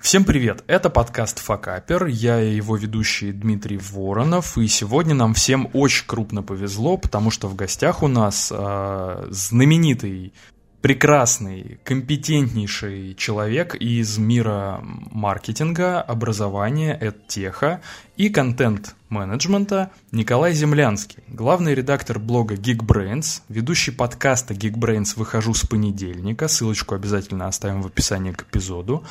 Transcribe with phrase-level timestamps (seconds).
[0.00, 0.62] Всем привет!
[0.68, 6.42] Это подкаст Факапер, я и его ведущий Дмитрий Воронов, и сегодня нам всем очень крупно
[6.42, 10.32] повезло, потому что в гостях у нас э, знаменитый
[10.80, 17.82] прекрасный, компетентнейший человек из мира маркетинга, образования, эдтеха
[18.18, 26.96] и контент-менеджмента Николай Землянский, главный редактор блога Geekbrains, ведущий подкаста Geekbrains «Выхожу с понедельника», ссылочку
[26.96, 29.04] обязательно оставим в описании к эпизоду.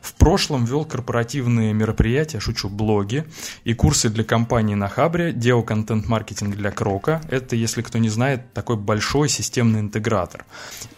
[0.00, 3.24] В прошлом вел корпоративные мероприятия, шучу, блоги
[3.64, 7.20] и курсы для компании на Хабре, делал контент-маркетинг для Крока.
[7.28, 10.44] Это, если кто не знает, такой большой системный интегратор.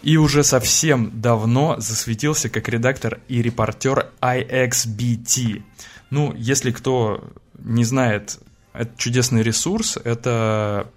[0.03, 5.63] И уже совсем давно засветился как редактор и репортер IXBT.
[6.11, 7.23] Ну, если кто
[7.59, 8.39] не знает,
[8.73, 10.91] это чудесный ресурс, это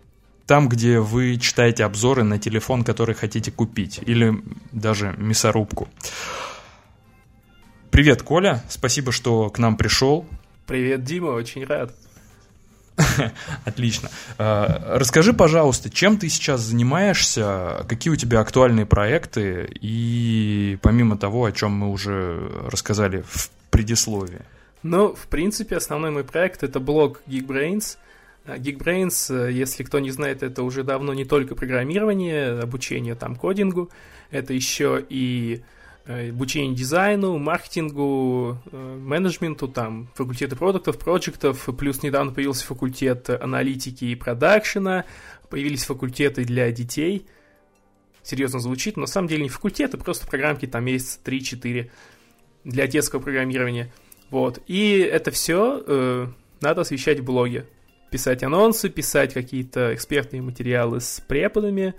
[0.46, 4.34] там, где вы читаете обзоры на телефон, который хотите купить, или
[4.72, 5.88] даже мясорубку.
[7.90, 10.26] Привет, Коля, спасибо, что к нам пришел.
[10.66, 11.95] Привет, Дима, очень рад.
[13.65, 14.10] Отлично.
[14.38, 21.45] А, расскажи, пожалуйста, чем ты сейчас занимаешься, какие у тебя актуальные проекты, и помимо того,
[21.45, 24.40] о чем мы уже рассказали в предисловии.
[24.82, 27.98] Ну, в принципе, основной мой проект это блог Geekbrains.
[28.45, 33.34] А, Geekbrains, э, если кто не знает, это уже давно не только программирование, обучение там
[33.34, 33.90] кодингу,
[34.30, 35.62] это еще и
[36.06, 44.04] э, обучение дизайну, маркетингу, э, менеджменту, там, факультеты продуктов, проектов, плюс недавно появился факультет аналитики
[44.04, 45.06] и продакшена,
[45.51, 47.26] появились факультеты для детей.
[48.23, 51.90] Серьезно звучит, но на самом деле не факультеты, просто программки там есть 3-4
[52.62, 53.93] для детского программирования–
[54.30, 54.60] вот.
[54.66, 56.26] И это все э,
[56.60, 57.66] надо освещать в блоге.
[58.10, 61.95] Писать анонсы, писать какие-то экспертные материалы с преподами,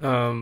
[0.00, 0.34] э,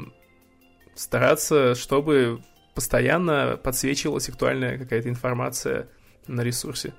[0.95, 2.43] стараться, чтобы
[2.75, 5.89] постоянно подсвечивалась актуальная какая-то информация
[6.27, 6.93] на ресурсе.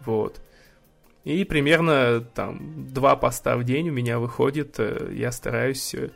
[0.00, 0.40] Вот.
[1.24, 4.76] И примерно там два поста в день у меня выходит.
[4.78, 6.10] Э, я стараюсь, э,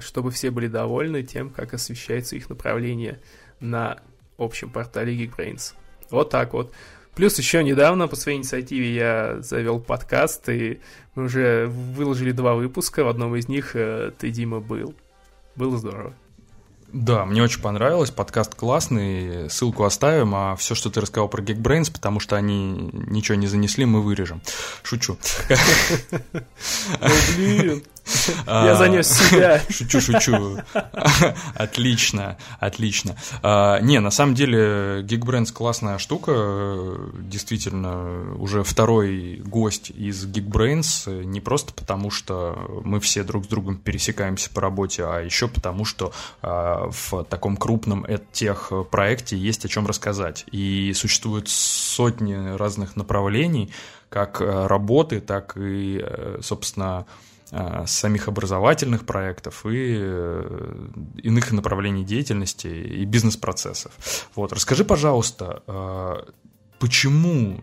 [0.00, 3.20] чтобы все были довольны тем, как освещается их направление
[3.60, 4.00] на
[4.38, 5.74] общем портале Geekbrains.
[6.12, 6.72] Вот так вот.
[7.14, 10.80] Плюс еще недавно по своей инициативе я завел подкаст, и
[11.14, 13.04] мы уже выложили два выпуска.
[13.04, 14.94] В одном из них э, ты, Дима, был.
[15.56, 16.14] Было здорово.
[16.92, 21.90] Да, мне очень понравилось, подкаст классный, ссылку оставим, а все, что ты рассказал про Geekbrains,
[21.90, 24.42] потому что они ничего не занесли, мы вырежем.
[24.82, 25.16] Шучу.
[27.00, 27.82] Ну, блин.
[28.46, 29.60] Я занес себя.
[29.68, 30.58] Шучу, шучу.
[31.54, 33.16] Отлично, отлично.
[33.42, 36.96] А, не, на самом деле Geekbrains классная штука.
[37.14, 41.24] Действительно, уже второй гость из Geekbrains.
[41.24, 45.84] Не просто потому, что мы все друг с другом пересекаемся по работе, а еще потому,
[45.84, 50.44] что а, в таком крупном тех проекте есть о чем рассказать.
[50.50, 53.72] И существуют сотни разных направлений,
[54.08, 57.06] как э, работы, так и, э, собственно,
[57.86, 60.88] самих образовательных проектов и э,
[61.22, 63.92] иных направлений деятельности и бизнес-процессов.
[64.34, 66.32] Вот, расскажи, пожалуйста, э,
[66.78, 67.62] почему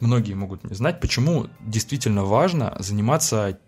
[0.00, 3.58] многие могут не знать, почему действительно важно заниматься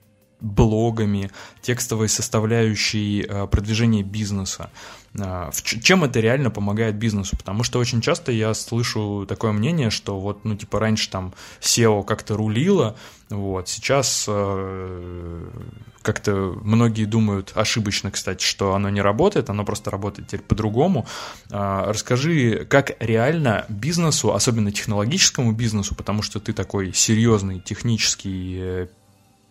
[0.40, 1.30] блогами,
[1.62, 4.70] текстовой составляющей продвижения бизнеса.
[5.62, 7.36] Чем это реально помогает бизнесу?
[7.36, 12.04] Потому что очень часто я слышу такое мнение, что вот, ну, типа, раньше там SEO
[12.04, 12.96] как-то рулило,
[13.28, 15.48] вот, сейчас э,
[16.02, 21.06] как-то многие думают, ошибочно, кстати, что оно не работает, оно просто работает теперь по-другому.
[21.50, 28.86] Э, расскажи, как реально бизнесу, особенно технологическому бизнесу, потому что ты такой серьезный технический э,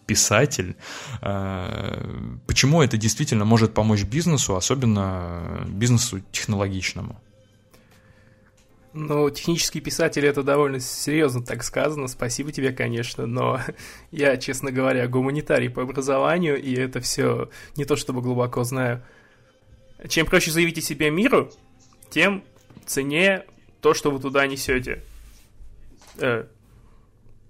[0.05, 0.75] писатель,
[1.21, 7.19] э, почему это действительно может помочь бизнесу, особенно бизнесу технологичному?
[8.97, 13.59] Ну, технический писатель это довольно серьезно так сказано, спасибо тебе, конечно, но
[14.11, 19.03] я, честно говоря, гуманитарий по образованию, и это все не то чтобы глубоко знаю.
[20.07, 21.51] Чем проще заявить о себе миру,
[22.09, 22.43] тем
[22.85, 23.45] ценнее
[23.81, 25.03] то, что вы туда несете.
[26.17, 26.45] Э,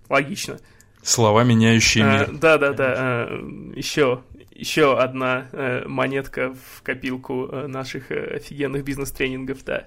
[0.09, 0.59] логично.
[1.05, 2.31] Слова, меняющие э, мир.
[2.33, 3.29] Да, да, да.
[3.75, 9.85] Еще, еще одна э, монетка в копилку э, наших офигенных бизнес-тренингов, да.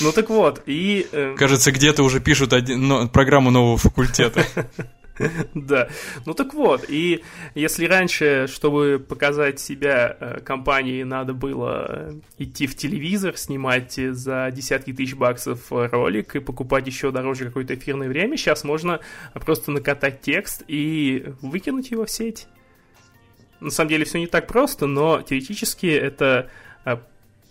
[0.00, 1.06] Ну так вот, и...
[1.12, 1.34] Э...
[1.36, 4.46] Кажется, где-то уже пишут один, но, программу нового факультета.
[5.54, 5.88] Да.
[6.26, 7.22] Ну так вот, и
[7.54, 14.50] если раньше, чтобы показать себя э, компании, надо было э, идти в телевизор, снимать за
[14.52, 19.00] десятки тысяч баксов ролик и покупать еще дороже какое-то эфирное время, сейчас можно
[19.34, 22.46] просто накатать текст и выкинуть его в сеть.
[23.60, 26.50] На самом деле все не так просто, но теоретически это
[26.84, 26.96] э,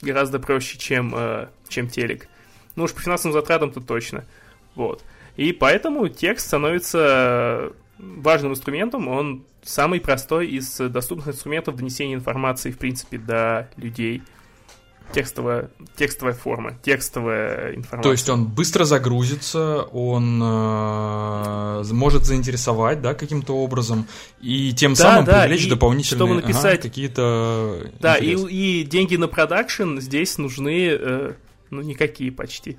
[0.02, 1.16] гораздо проще, чем,
[1.68, 2.28] чем телек.
[2.76, 4.26] Ну уж по финансовым затратам-то точно.
[4.76, 5.04] Вот.
[5.36, 12.78] И поэтому текст становится важным инструментом, он самый простой из доступных инструментов донесения информации, в
[12.78, 14.24] принципе, до людей
[15.14, 18.04] текстовая, текстовая форма, текстовая информация.
[18.04, 24.08] То есть он быстро загрузится, он э, может заинтересовать, да, каким-то образом,
[24.42, 27.92] и тем да, самым да, привлечь дополнительные чтобы написать, ага, какие-то.
[28.00, 31.34] Да, и, и деньги на продакшн здесь нужны, э,
[31.70, 32.78] ну, никакие почти.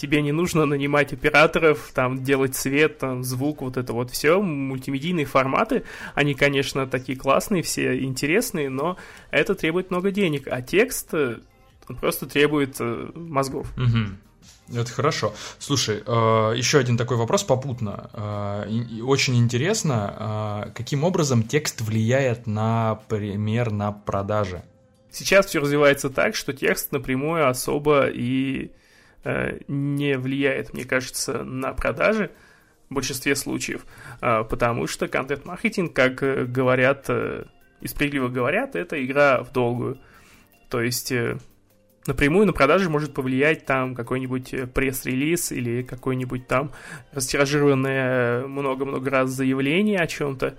[0.00, 4.40] Тебе не нужно нанимать операторов, там, делать свет, там, звук, вот это вот все.
[4.40, 8.96] Мультимедийные форматы, они, конечно, такие классные, все интересные, но
[9.30, 10.48] это требует много денег.
[10.50, 11.40] А текст, э,
[11.86, 13.70] он просто требует э, мозгов.
[13.76, 14.78] Угу.
[14.80, 15.34] Это хорошо.
[15.58, 16.10] Слушай, э,
[16.56, 18.64] еще один такой вопрос попутно.
[19.04, 24.62] Очень интересно, каким образом текст влияет, например, на продажи?
[25.10, 28.70] Сейчас все развивается так, что текст напрямую особо и
[29.24, 32.30] не влияет, мне кажется, на продажи
[32.88, 33.84] в большинстве случаев,
[34.20, 36.16] потому что контент-маркетинг, как
[36.50, 39.98] говорят, и справедливо говорят, это игра в долгую.
[40.68, 41.12] То есть
[42.06, 46.72] напрямую на продажи может повлиять там какой-нибудь э, пресс-релиз или какой-нибудь там
[47.12, 50.56] растиражированное много-много раз заявление о чем-то.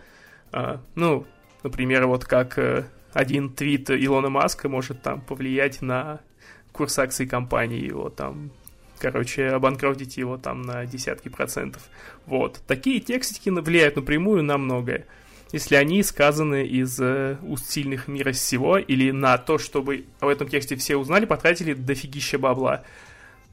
[0.51, 1.25] А, ну,
[1.63, 6.21] например, вот как э, один твит Илона Маска может там повлиять на
[6.71, 8.51] курс акций компании, его там
[8.99, 11.81] короче, обанкротить его там на десятки процентов.
[12.27, 12.61] Вот.
[12.67, 15.07] Такие текстики влияют напрямую на многое
[15.51, 20.47] если они сказаны из э, уст сильных мира всего, или на то, чтобы об этом
[20.47, 22.83] тексте все узнали, потратили дофигища бабла.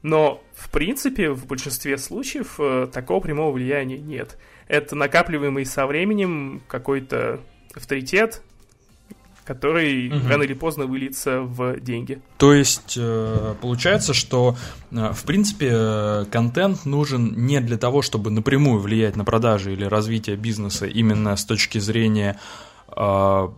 [0.01, 4.37] Но, в принципе, в большинстве случаев э, такого прямого влияния нет.
[4.67, 7.41] Это накапливаемый со временем какой-то
[7.75, 8.43] авторитет,
[9.49, 10.29] который угу.
[10.29, 12.21] рано или поздно выльется в деньги.
[12.37, 14.55] То есть э, получается, что
[14.91, 20.35] э, в принципе контент нужен не для того, чтобы напрямую влиять на продажи или развитие
[20.35, 22.39] бизнеса именно с точки зрения
[22.95, 23.49] э,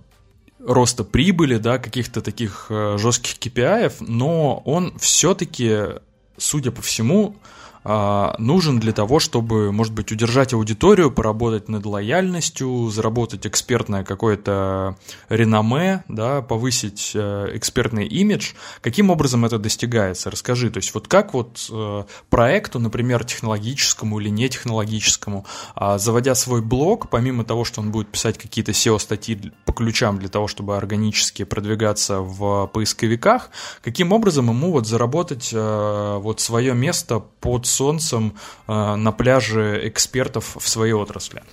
[0.65, 5.99] роста прибыли, да, каких-то таких жестких KPI, но он все-таки,
[6.37, 7.35] судя по всему,
[7.83, 14.97] нужен для того, чтобы, может быть, удержать аудиторию, поработать над лояльностью, заработать экспертное какое-то
[15.29, 18.53] реноме, да, повысить э, экспертный имидж.
[18.81, 20.29] Каким образом это достигается?
[20.29, 20.69] Расскажи.
[20.69, 25.45] То есть вот как вот э, проекту, например, технологическому или нетехнологическому,
[25.75, 30.29] а, заводя свой блог, помимо того, что он будет писать какие-то SEO-статьи по ключам для
[30.29, 33.49] того, чтобы органически продвигаться в поисковиках,
[33.83, 38.37] каким образом ему вот заработать э, вот свое место под солнцем
[38.67, 41.43] э, на пляже экспертов в своей отрасли?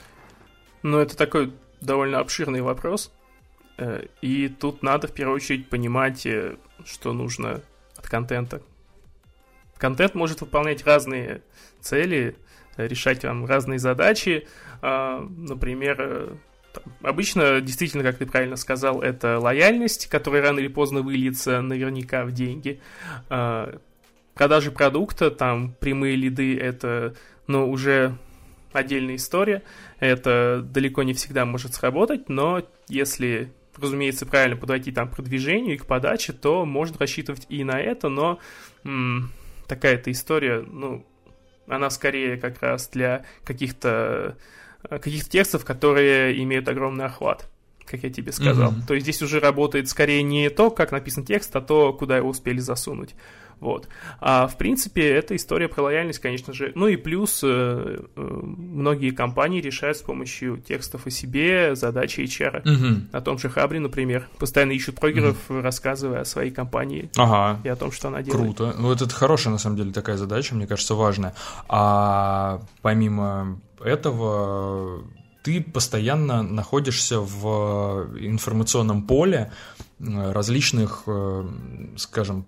[0.82, 3.12] Ну, это такой довольно обширный вопрос.
[3.78, 7.62] Э, и тут надо в первую очередь понимать, э, что нужно
[7.96, 8.62] от контента.
[9.76, 11.42] Контент может выполнять разные
[11.80, 12.36] цели,
[12.76, 14.48] решать вам разные задачи.
[14.82, 16.36] Например,
[17.02, 22.32] обычно, действительно, как ты правильно сказал, это лояльность, которая рано или поздно выльется наверняка в
[22.32, 22.80] деньги
[24.38, 27.14] продажи продукта, там прямые лиды это,
[27.48, 28.16] ну, уже
[28.72, 29.64] отдельная история.
[29.98, 35.78] Это далеко не всегда может сработать, но если, разумеется, правильно подойти там к продвижению и
[35.78, 38.38] к подаче, то можно рассчитывать и на это, но
[39.66, 41.04] такая-то история, ну,
[41.66, 44.38] она скорее как раз для каких-то
[44.88, 47.50] каких текстов, которые имеют огромный охват
[47.88, 48.72] как я тебе сказал.
[48.72, 48.86] Mm-hmm.
[48.86, 52.28] То есть здесь уже работает скорее не то, как написан текст, а то, куда его
[52.28, 53.14] успели засунуть.
[53.60, 53.88] Вот.
[54.20, 56.72] А в принципе, это история про лояльность, конечно же.
[56.74, 62.60] Ну и плюс э, э, многие компании решают с помощью текстов о себе задачи HR.
[62.60, 63.00] Угу.
[63.12, 65.60] На том же Хабре, например, постоянно ищут прогеров, угу.
[65.60, 67.60] рассказывая о своей компании ага.
[67.64, 68.56] и о том, что она делает.
[68.56, 68.74] Круто.
[68.78, 71.34] Ну, это хорошая, на самом деле, такая задача, мне кажется, важная.
[71.68, 75.02] А помимо этого
[75.42, 79.50] ты постоянно находишься в информационном поле
[79.98, 81.04] э, различных,
[81.96, 82.46] скажем,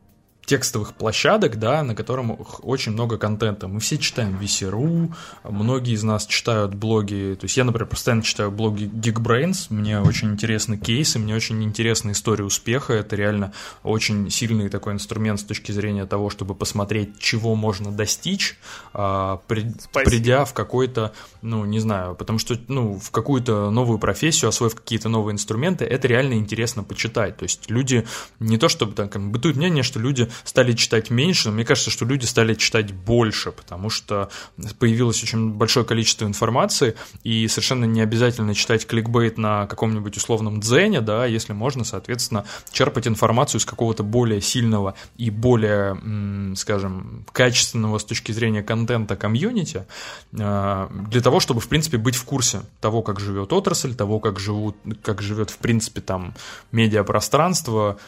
[0.51, 3.69] текстовых площадок, да, на котором очень много контента.
[3.69, 5.15] Мы все читаем VC.ru,
[5.45, 10.33] многие из нас читают блоги, то есть я, например, постоянно читаю блоги Geekbrains, мне очень
[10.33, 13.53] интересны кейсы, мне очень интересна история успеха, это реально
[13.85, 18.59] очень сильный такой инструмент с точки зрения того, чтобы посмотреть, чего можно достичь,
[18.93, 24.75] а, придя в какой-то, ну, не знаю, потому что, ну, в какую-то новую профессию, освоив
[24.75, 28.05] какие-то новые инструменты, это реально интересно почитать, то есть люди,
[28.41, 32.05] не то чтобы, там, бытует мнение, что люди стали читать меньше, но мне кажется, что
[32.05, 34.31] люди стали читать больше, потому что
[34.79, 41.01] появилось очень большое количество информации, и совершенно не обязательно читать кликбейт на каком-нибудь условном дзене,
[41.01, 48.05] да, если можно, соответственно, черпать информацию из какого-то более сильного и более, скажем, качественного с
[48.05, 49.87] точки зрения контента комьюнити,
[50.33, 54.39] э, для того, чтобы, в принципе, быть в курсе того, как живет отрасль, того, как,
[54.39, 56.35] живут, как живет, в принципе, там,
[56.73, 57.99] медиапространство,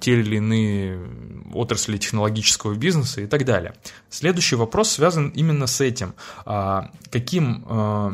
[0.00, 1.00] те или иные
[1.52, 3.74] отрасли технологического бизнеса и так далее.
[4.08, 6.14] Следующий вопрос связан именно с этим.
[6.44, 8.10] А, каким э,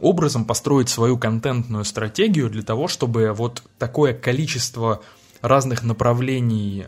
[0.00, 5.02] образом построить свою контентную стратегию для того, чтобы вот такое количество
[5.40, 6.86] разных направлений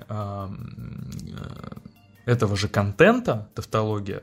[2.26, 4.23] этого же контента, тавтология,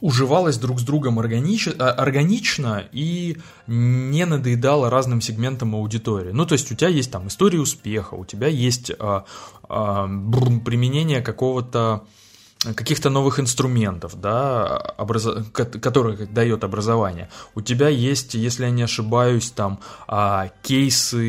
[0.00, 1.68] уживалась друг с другом органич...
[1.68, 3.36] А, органично и
[3.66, 6.30] не надоедала разным сегментам аудитории.
[6.32, 9.24] Ну, то есть у тебя есть там история успеха, у тебя есть а,
[9.68, 10.06] а,
[10.64, 12.04] применение какого-то
[12.74, 15.28] каких-то новых инструментов, да, образ...
[15.52, 17.28] которых дает образование.
[17.54, 19.78] У тебя есть, если я не ошибаюсь, там
[20.08, 21.20] а, кейсы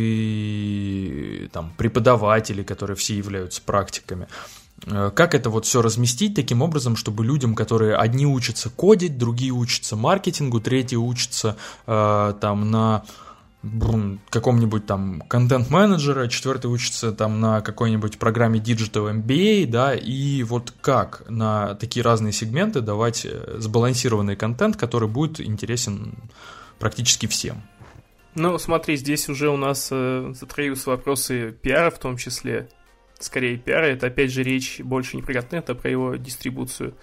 [1.53, 4.27] там, преподавателей, которые все являются практиками.
[4.85, 9.51] Э, как это вот все разместить таким образом, чтобы людям, которые одни учатся кодить, другие
[9.51, 11.57] учатся маркетингу, третьи учатся
[11.87, 13.03] э, там на
[14.29, 21.23] каком-нибудь там контент-менеджера, четвертый учится там на какой-нибудь программе Digital MBA, да, и вот как
[21.29, 26.13] на такие разные сегменты давать э, сбалансированный контент, который будет интересен
[26.79, 27.61] практически всем.
[28.35, 32.69] Ну, смотри, здесь уже у нас э, затроились вопросы пиара в том числе
[33.19, 36.95] скорее пиара, это опять же речь больше не про контент, а про его дистрибуцию.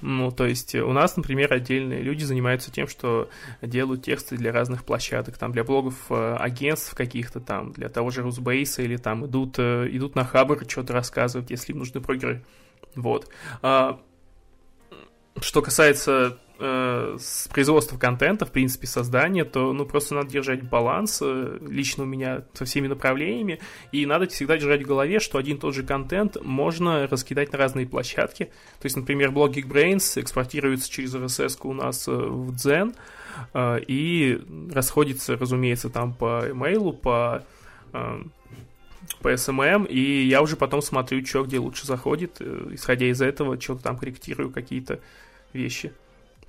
[0.00, 3.30] Ну, то есть у нас, например, отдельные люди занимаются тем, что
[3.62, 8.22] делают тексты для разных площадок, там, для блогов э, агентств каких-то там, для того же
[8.22, 12.44] Русбейса, или там идут, э, идут на Хабр, что-то рассказывать, если им нужны прогеры.
[12.96, 13.30] Вот.
[13.62, 14.00] А,
[15.40, 21.20] что касается э, с производства контента, в принципе, создания, то ну просто надо держать баланс
[21.22, 23.60] э, лично у меня со всеми направлениями,
[23.92, 27.58] и надо всегда держать в голове, что один и тот же контент можно раскидать на
[27.58, 28.44] разные площадки.
[28.80, 32.96] То есть, например, блог Geekbrains экспортируется через RSS у нас э, в Zen,
[33.52, 34.40] э, и
[34.72, 37.44] расходится, разумеется, там по имейлу, по
[37.92, 38.22] э,
[39.20, 43.60] по SMM, и я уже потом смотрю, что где лучше заходит, э, исходя из этого,
[43.60, 45.00] что-то там корректирую какие-то
[45.52, 45.92] вещи.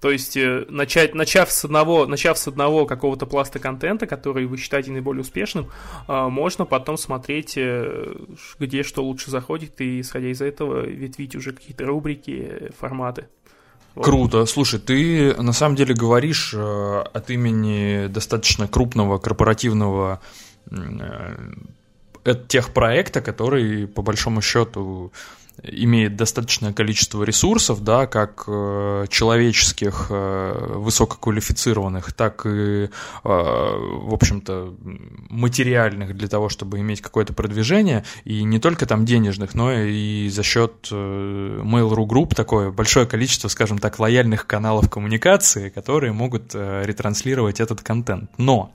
[0.01, 4.57] То есть, э, начать, начав, с одного, начав с одного какого-то пласта контента, который вы
[4.57, 5.69] считаете наиболее успешным,
[6.07, 8.13] э, можно потом смотреть, э,
[8.59, 13.27] где что лучше заходит, и исходя из этого ветвить уже какие-то рубрики, форматы.
[13.95, 14.05] Вот.
[14.05, 14.45] Круто.
[14.45, 20.19] Слушай, ты на самом деле говоришь от имени достаточно крупного корпоративного
[22.47, 25.13] тех проекта, который по большому счету
[25.63, 32.89] имеет достаточное количество ресурсов, да, как э, человеческих, э, высококвалифицированных, так и, э,
[33.23, 34.75] в общем-то,
[35.29, 40.43] материальных для того, чтобы иметь какое-то продвижение, и не только там денежных, но и за
[40.43, 46.83] счет э, Mail.ru Group такое большое количество, скажем так, лояльных каналов коммуникации, которые могут э,
[46.85, 48.29] ретранслировать этот контент.
[48.37, 48.71] Но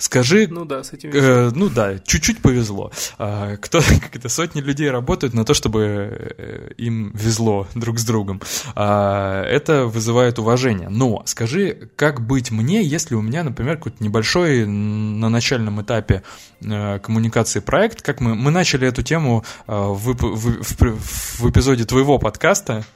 [0.00, 0.48] Скажи...
[0.50, 2.90] Ну да, с этим э, Ну да, чуть-чуть повезло.
[3.18, 8.04] А, кто, как это, сотни людей работают на то, чтобы э, им везло друг с
[8.04, 8.40] другом.
[8.74, 10.88] А, это вызывает уважение.
[10.88, 16.22] Но скажи, как быть мне, если у меня, например, какой-то небольшой на начальном этапе
[16.62, 21.84] э, коммуникации проект, как мы, мы начали эту тему э, в, в, в, в эпизоде
[21.84, 22.86] твоего подкаста,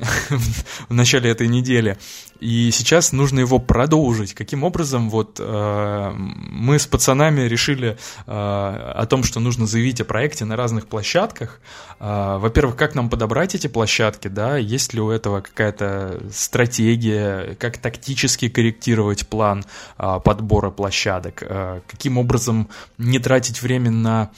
[0.88, 1.96] в начале этой недели.
[2.40, 4.34] И сейчас нужно его продолжить.
[4.34, 10.04] Каким образом вот э, мы с пацанами решили э, о том, что нужно заявить о
[10.04, 11.60] проекте на разных площадках.
[11.98, 17.76] Э, во-первых, как нам подобрать эти площадки, да, есть ли у этого какая-то стратегия, как
[17.76, 19.64] тактически корректировать план
[19.98, 24.30] э, подбора площадок, э, каким образом не тратить время на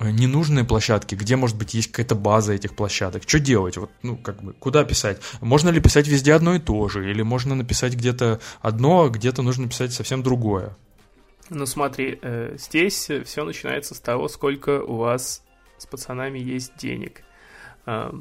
[0.00, 3.24] ненужные площадки, где, может быть, есть какая-то база этих площадок.
[3.26, 3.76] Что делать?
[3.76, 5.20] Вот, ну, как бы, куда писать?
[5.40, 7.10] Можно ли писать везде одно и то же?
[7.10, 10.76] Или можно написать где-то одно, а где-то нужно написать совсем другое?
[11.50, 15.42] Ну, смотри, э, здесь все начинается с того, сколько у вас
[15.78, 17.22] с пацанами есть денег.
[17.86, 18.12] Э,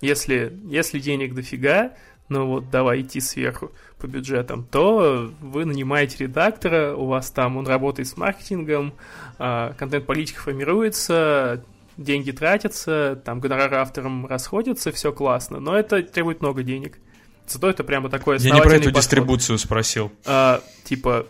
[0.00, 1.92] если, если денег дофига,
[2.32, 7.66] ну вот давай идти сверху по бюджетам, то вы нанимаете редактора, у вас там он
[7.66, 8.94] работает с маркетингом,
[9.38, 11.62] а, контент-политика формируется,
[11.96, 16.98] деньги тратятся, там гонорары авторам расходятся, все классно, но это требует много денег.
[17.46, 19.00] Зато это прямо такое Я не про эту подход.
[19.02, 20.12] дистрибуцию спросил.
[20.24, 21.26] А, типа,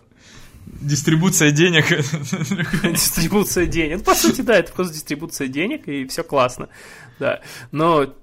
[0.65, 1.87] Дистрибуция денег.
[2.93, 3.99] Дистрибуция денег.
[3.99, 6.69] Ну, по сути, да, это просто дистрибуция денег, и все классно.
[7.19, 7.41] Да.
[7.71, 8.15] Но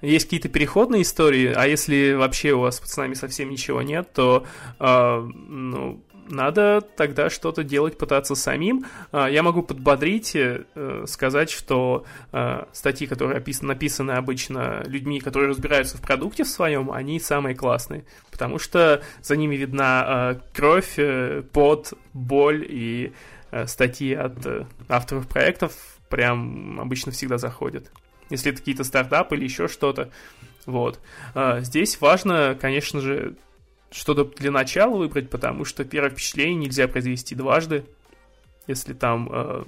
[0.00, 4.46] есть какие-то переходные истории, а если вообще у вас с пацанами совсем ничего нет, то
[4.78, 8.84] э, ну, надо тогда что-то делать, пытаться самим.
[9.12, 10.64] А, я могу подбодрить, э,
[11.06, 17.18] сказать, что а, статьи, которые написаны обычно людьми, которые разбираются в продукте в своем, они
[17.20, 23.12] самые классные, потому что за ними видна кровь, э, пот, боль и
[23.50, 25.72] э, статьи от авторов проектов
[26.08, 27.90] прям обычно всегда заходят.
[28.30, 30.10] Если это какие-то стартапы или еще что-то.
[30.66, 31.00] Вот.
[31.60, 33.36] Здесь важно, конечно же,
[33.90, 37.84] что-то для начала выбрать, потому что первое впечатление нельзя произвести дважды.
[38.66, 39.64] Если там э,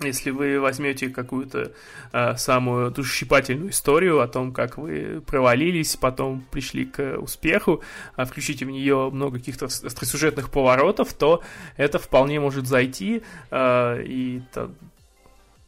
[0.00, 1.72] если вы возьмете какую-то
[2.12, 7.82] э, самую душесчипательную историю о том, как вы провалились, потом пришли к успеху,
[8.16, 11.42] а включите в нее много каких-то остросюжетных поворотов, то
[11.76, 14.70] это вполне может зайти, э, и то,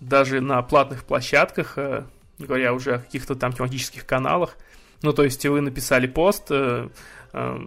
[0.00, 2.04] даже на платных площадках, э,
[2.38, 4.56] говоря уже о каких-то там тематических каналах,
[5.02, 6.88] ну, то есть вы написали пост, э,
[7.32, 7.58] э,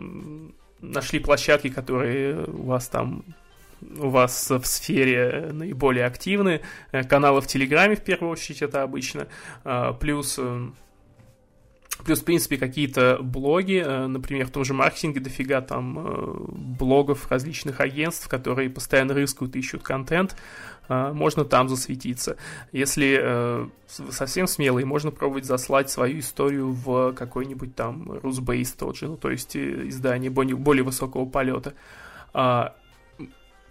[0.81, 3.23] нашли площадки, которые у вас там
[3.97, 6.61] у вас в сфере наиболее активны.
[6.91, 9.27] Э, каналы в Телеграме, в первую очередь, это обычно.
[9.99, 10.39] Плюс
[12.05, 16.47] Плюс, в принципе, какие-то блоги, например, в том же маркетинге дофига там
[16.77, 20.35] блогов различных агентств, которые постоянно рыскают, ищут контент.
[20.87, 22.37] А, можно там засветиться.
[22.71, 29.07] Если э, совсем смелый, можно пробовать заслать свою историю в какой-нибудь там Rusbase тот же,
[29.07, 31.73] ну, то есть э, издание более, более высокого полета.
[32.33, 32.75] А,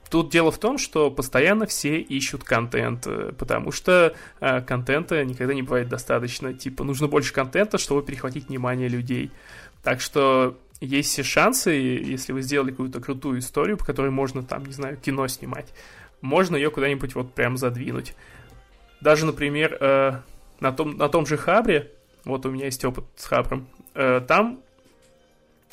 [0.08, 5.52] тут дело в том, что постоянно все ищут контент, э, потому что э, контента никогда
[5.52, 6.54] не бывает достаточно.
[6.54, 9.30] Типа, нужно больше контента, чтобы перехватить внимание людей.
[9.82, 14.64] Так что есть все шансы, если вы сделали какую-то крутую историю, по которой можно там,
[14.66, 15.72] не знаю, кино снимать,
[16.22, 18.14] можно ее куда-нибудь вот прям задвинуть.
[19.00, 20.12] Даже, например, э,
[20.60, 21.90] на, том, на том же Хабре,
[22.24, 24.60] вот у меня есть опыт с Хабром, э, там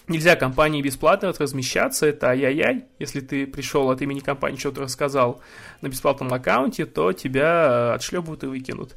[0.08, 2.86] нельзя компании бесплатно размещаться, это ай-яй-яй.
[2.98, 5.40] Если ты пришел от имени компании, что-то рассказал
[5.82, 8.96] на бесплатном аккаунте, то тебя отшлебывают и выкинут.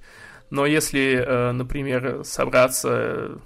[0.50, 3.38] Но если, э, например, собраться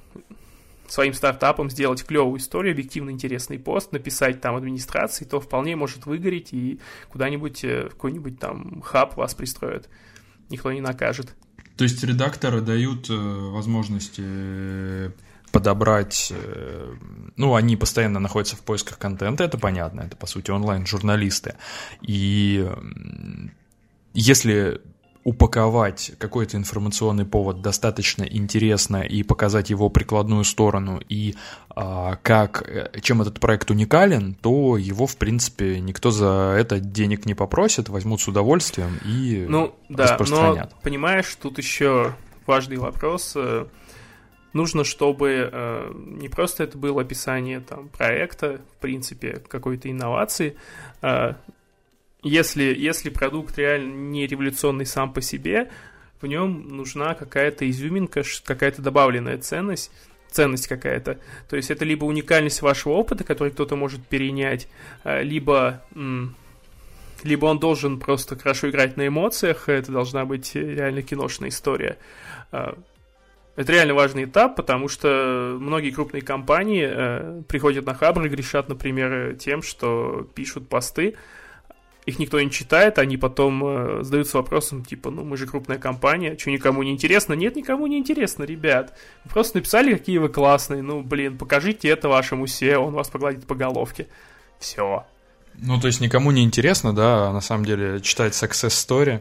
[0.89, 6.53] своим стартапом сделать клевую историю, объективно интересный пост, написать там администрации, то вполне может выгореть
[6.53, 9.89] и куда-нибудь, э, в какой-нибудь там хаб вас пристроят.
[10.49, 11.35] Никто не накажет.
[11.77, 15.11] То есть редакторы дают э, возможности э,
[15.53, 16.35] подобрать,
[17.37, 21.55] ну, они постоянно находятся в поисках контента, это понятно, это, по сути, онлайн-журналисты.
[22.03, 22.69] И
[24.13, 24.83] если
[25.27, 31.35] упаковать какой-то информационный повод достаточно интересно и показать его прикладную сторону и
[31.69, 37.27] а, как, э, чем этот проект уникален, то его, в принципе, никто за это денег
[37.27, 40.71] не попросит, возьмут с удовольствием и ну, да, распространят.
[40.71, 42.15] Но, понимаешь, тут еще
[42.47, 43.33] важный вопрос.
[43.35, 43.67] Э,
[44.53, 50.57] нужно, чтобы э, не просто это было описание там, проекта, в принципе, какой-то инновации,
[51.03, 51.35] э,
[52.27, 55.71] если, если продукт реально не революционный сам по себе,
[56.21, 59.93] в нем нужна какая-то изюминка, какая-то добавленная ценность,
[60.31, 61.19] ценность какая-то.
[61.49, 64.69] То есть это либо уникальность вашего опыта, который кто-то может перенять,
[65.05, 65.83] а, либо,
[67.23, 71.97] либо он должен просто хорошо играть на эмоциях, это должна быть реально киношная история.
[72.51, 72.77] А,
[73.57, 78.69] это реально важный этап, потому что многие крупные компании э, приходят на Хабр и грешат,
[78.69, 81.17] например, тем, что пишут посты,
[82.07, 86.39] их никто не читает, они потом э, задаются вопросом, типа, ну мы же крупная компания,
[86.39, 87.35] что никому не интересно?
[87.35, 88.97] Нет, никому не интересно, ребят.
[89.25, 93.47] Вы просто написали, какие вы классные, ну, блин, покажите это вашему SEO, он вас погладит
[93.47, 94.07] по головке.
[94.61, 95.05] Все.
[95.55, 99.21] Ну, то есть никому не интересно, да, на самом деле читать success story,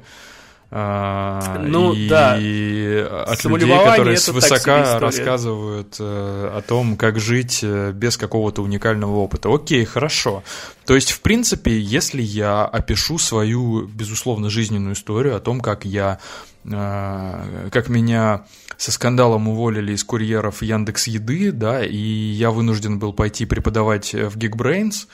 [0.72, 2.34] а, ну, и да.
[2.34, 9.54] от людей, которые свысока рассказывают э, о том, как жить э, без какого-то уникального опыта.
[9.54, 10.44] Окей, хорошо.
[10.86, 16.20] То есть, в принципе, если я опишу свою, безусловно, жизненную историю о том, как я,
[16.66, 23.14] э, как меня со скандалом уволили из курьеров Яндекс Еды, да, и я вынужден был
[23.14, 25.08] пойти преподавать в Geekbrains,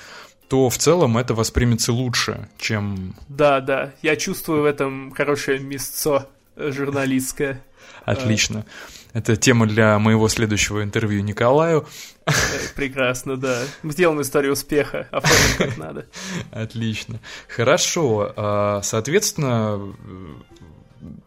[0.51, 3.15] то в целом это воспримется лучше, чем...
[3.29, 7.63] Да, да, я чувствую в этом хорошее мясцо журналистское.
[8.05, 8.65] Отлично.
[9.13, 11.87] Это тема для моего следующего интервью Николаю.
[12.25, 12.31] Э,
[12.75, 13.63] прекрасно, да.
[13.81, 16.07] Мы сделаем историю успеха, оформим как надо.
[16.51, 17.21] Отлично.
[17.47, 18.33] Хорошо.
[18.35, 19.79] А, соответственно,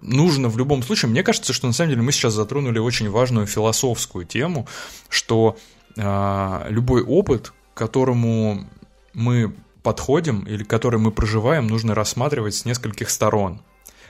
[0.02, 3.46] нужно в любом случае, мне кажется, что на самом деле мы сейчас затронули очень важную
[3.46, 4.68] философскую тему,
[5.08, 5.56] что
[5.96, 8.68] а, любой опыт, которому
[9.14, 13.60] мы подходим или который мы проживаем, нужно рассматривать с нескольких сторон.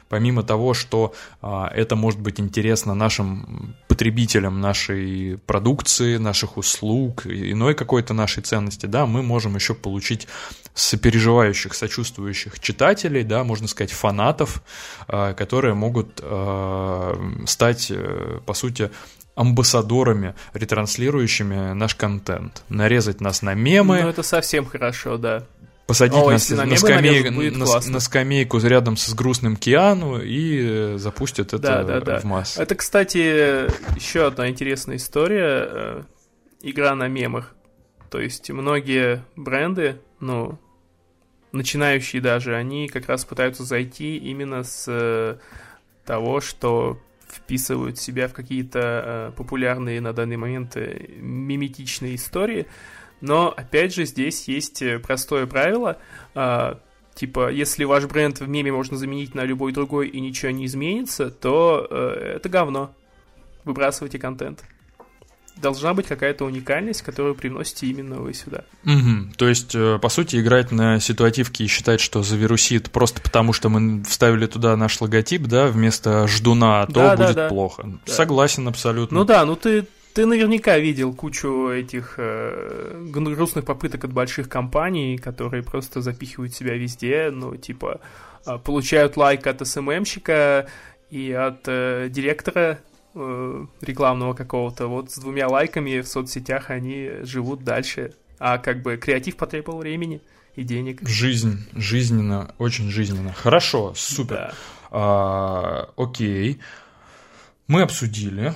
[0.08, 7.74] Помимо того, что а, это может быть интересно нашим потребителям нашей продукции, наших услуг, иной
[7.74, 10.28] какой-то нашей ценности, да, мы можем еще получить
[10.74, 14.62] сопереживающих, сочувствующих читателей, да, можно сказать, фанатов,
[15.08, 18.90] а, которые могут а, стать, э, по сути,
[19.34, 22.62] амбассадорами, ретранслирующими наш контент.
[22.68, 24.02] Нарезать нас на мемы.
[24.02, 25.44] Ну, это совсем хорошо, да
[25.86, 27.30] посадить О, нас на, на, скамей...
[27.50, 32.20] на, на скамейку рядом с грустным Киану и э, запустят это да, да, да.
[32.20, 32.60] в массы.
[32.60, 35.68] Это, кстати, еще одна интересная история.
[35.68, 36.02] Э,
[36.62, 37.54] игра на мемах.
[38.10, 40.58] То есть многие бренды, ну,
[41.52, 45.36] начинающие даже, они как раз пытаются зайти именно с э,
[46.06, 46.98] того, что
[47.34, 52.66] вписывают себя в какие-то популярные на данный момент миметичные истории.
[53.24, 55.96] Но, опять же, здесь есть э, простое правило.
[56.34, 56.74] Э,
[57.14, 61.30] типа, если ваш бренд в меме можно заменить на любой другой и ничего не изменится,
[61.30, 62.94] то э, это говно.
[63.64, 64.64] Выбрасывайте контент.
[65.56, 68.64] Должна быть какая-то уникальность, которую приносите именно вы сюда.
[68.84, 69.34] Угу.
[69.36, 73.68] То есть, э, по сути, играть на ситуативке и считать, что завирусит просто потому, что
[73.68, 77.48] мы вставили туда наш логотип, да, вместо ждуна, то да, будет да, да.
[77.48, 77.84] плохо.
[78.06, 78.12] Да.
[78.12, 79.18] Согласен абсолютно.
[79.18, 85.18] Ну да, ну ты ты наверняка видел кучу этих э, грустных попыток от больших компаний,
[85.18, 88.00] которые просто запихивают себя везде, ну, типа,
[88.46, 90.68] э, получают лайк от СММщика
[91.10, 92.78] и от э, директора
[93.14, 94.86] э, рекламного какого-то.
[94.86, 98.14] Вот с двумя лайками в соцсетях они живут дальше.
[98.38, 100.20] А как бы креатив потребовал времени
[100.56, 101.06] и денег.
[101.06, 103.32] Жизнь, жизненно, очень жизненно.
[103.32, 104.36] Хорошо, супер.
[104.36, 104.54] Да.
[104.90, 106.60] А, окей.
[107.66, 108.54] Мы обсудили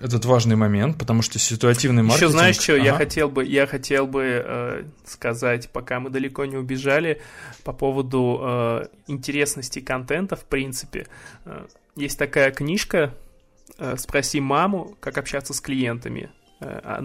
[0.00, 2.28] этот важный момент, потому что ситуативный маркетинг...
[2.28, 2.84] Еще знаешь что, ага.
[2.84, 7.20] я хотел бы, я хотел бы э, сказать, пока мы далеко не убежали,
[7.62, 11.06] по поводу э, интересности контента, в принципе.
[11.44, 13.14] Э, есть такая книжка
[13.96, 16.30] «Спроси маму, как общаться с клиентами».
[16.60, 17.00] Э,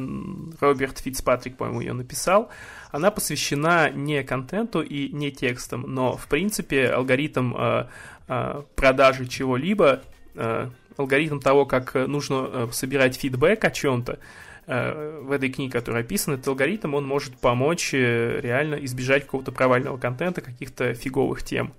[0.59, 2.49] Роберт Фицпатрик, по-моему, ее написал.
[2.91, 7.87] Она посвящена не контенту и не текстам, но, в принципе, алгоритм э,
[8.27, 10.01] э, продажи чего-либо
[10.35, 14.19] э, алгоритм того, как э, нужно э, собирать фидбэк о чем-то,
[14.67, 19.97] э, в этой книге, которая описана, этот алгоритм, он может помочь реально избежать какого-то провального
[19.97, 21.73] контента, каких-то фиговых тем.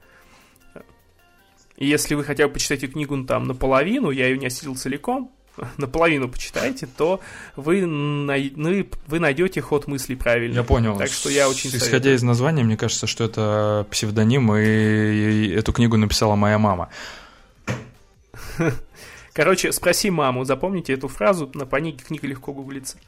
[1.80, 5.32] И если вы хотя бы почитаете книгу ну, там наполовину, я ее не осилил целиком,
[5.78, 7.20] наполовину почитаете, то
[7.56, 10.56] вы, най- ну, вы найдете ход мыслей правильный.
[10.56, 10.96] Я понял.
[10.98, 12.14] Так что я очень Исходя советую.
[12.16, 16.90] из названия, мне кажется, что это псевдоним, и, и эту книгу написала моя мама.
[19.32, 22.98] Короче, спроси маму, запомните эту фразу, на панике книга легко гуглится.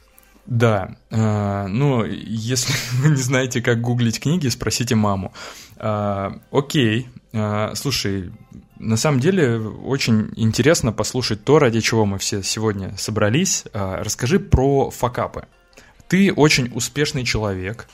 [0.45, 5.33] Да, э, ну, если вы не знаете, как гуглить книги, спросите маму.
[5.77, 8.31] Э, окей, э, слушай,
[8.77, 13.63] на самом деле очень интересно послушать то, ради чего мы все сегодня собрались.
[13.73, 15.45] Э, расскажи про факапы.
[16.07, 17.87] Ты очень успешный человек,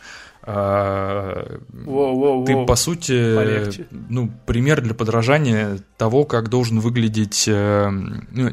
[0.45, 3.85] воу, воу, ты, по сути, Полегче.
[3.91, 8.51] ну, пример для подражания того, как должен выглядеть ну,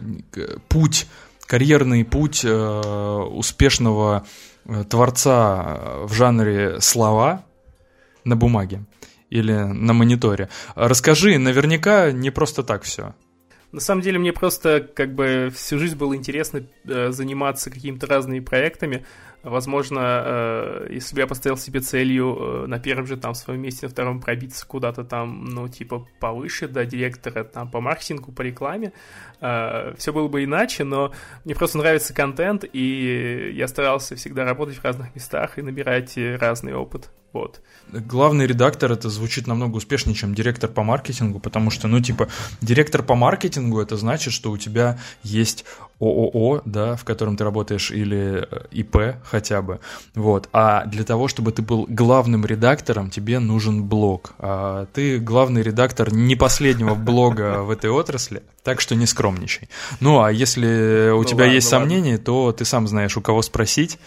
[0.68, 1.06] путь,
[1.46, 4.26] карьерный путь э, успешного
[4.64, 7.44] э, творца в жанре слова
[8.24, 8.84] на бумаге
[9.30, 10.48] или на мониторе.
[10.74, 13.14] Расскажи, наверняка не просто так все.
[13.72, 18.40] На самом деле мне просто как бы всю жизнь было интересно э, заниматься какими-то разными
[18.40, 19.04] проектами.
[19.46, 23.86] Возможно, э, если бы я поставил себе целью э, на первом же там своем месте,
[23.86, 28.92] на втором пробиться куда-то там, ну, типа повыше, до директора там по маркетингу, по рекламе,
[29.40, 31.12] э, все было бы иначе, но
[31.44, 36.74] мне просто нравится контент, и я старался всегда работать в разных местах и набирать разный
[36.74, 37.12] опыт.
[37.36, 37.60] Вот.
[37.92, 42.28] Главный редактор это звучит намного успешнее, чем директор по маркетингу, потому что, ну, типа,
[42.62, 45.66] директор по маркетингу это значит, что у тебя есть
[46.00, 49.80] ООО, да, в котором ты работаешь, или э, ИП хотя бы,
[50.14, 50.48] вот.
[50.52, 54.32] А для того, чтобы ты был главным редактором, тебе нужен блог.
[54.38, 59.68] А ты главный редактор не последнего блога в этой отрасли, так что не скромничай.
[60.00, 63.42] Ну, а если у ну, тебя ладно, есть сомнения, то ты сам знаешь, у кого
[63.42, 63.98] спросить,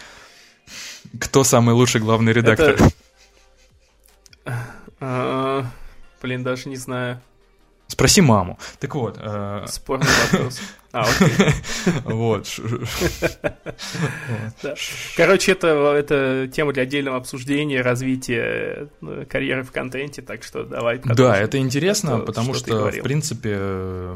[1.18, 2.74] кто самый лучший главный редактор.
[2.74, 2.90] Это...
[5.00, 5.64] А,
[6.22, 7.20] блин, даже не знаю.
[7.86, 8.58] Спроси маму.
[8.78, 9.18] Так вот.
[9.20, 10.60] Э, Спорный вопрос.
[10.92, 11.06] А.
[12.04, 12.48] Вот.
[15.16, 20.98] Короче, это, это тема для отдельного обсуждения, развития э, карьеры в контенте, так что давай
[20.98, 23.56] Да, это интересно, То, потому что в принципе,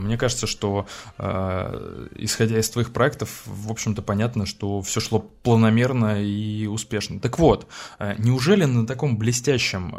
[0.01, 0.87] мне кажется, что,
[1.19, 7.21] э, исходя из твоих проектов, в общем-то, понятно, что все шло планомерно и успешно.
[7.21, 9.95] Так вот, э, неужели на таком блестящем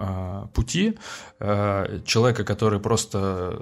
[0.54, 0.98] пути
[1.40, 3.60] человека, который просто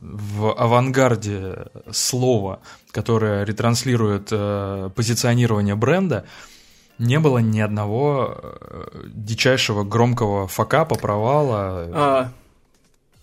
[0.00, 2.31] в авангарде слова,
[2.90, 6.24] которое ретранслирует э, позиционирование бренда,
[6.98, 11.88] не было ни одного э, дичайшего громкого факапа, провала.
[11.92, 12.32] А,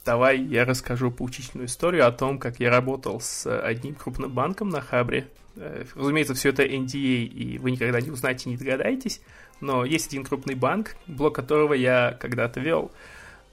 [0.05, 4.81] давай я расскажу поучительную историю о том, как я работал с одним крупным банком на
[4.81, 5.27] Хабре.
[5.55, 9.21] Э, Разумеется, все это NDA, и вы никогда не узнаете, не догадаетесь,
[9.61, 12.91] но есть один крупный банк, блок которого я когда-то вел.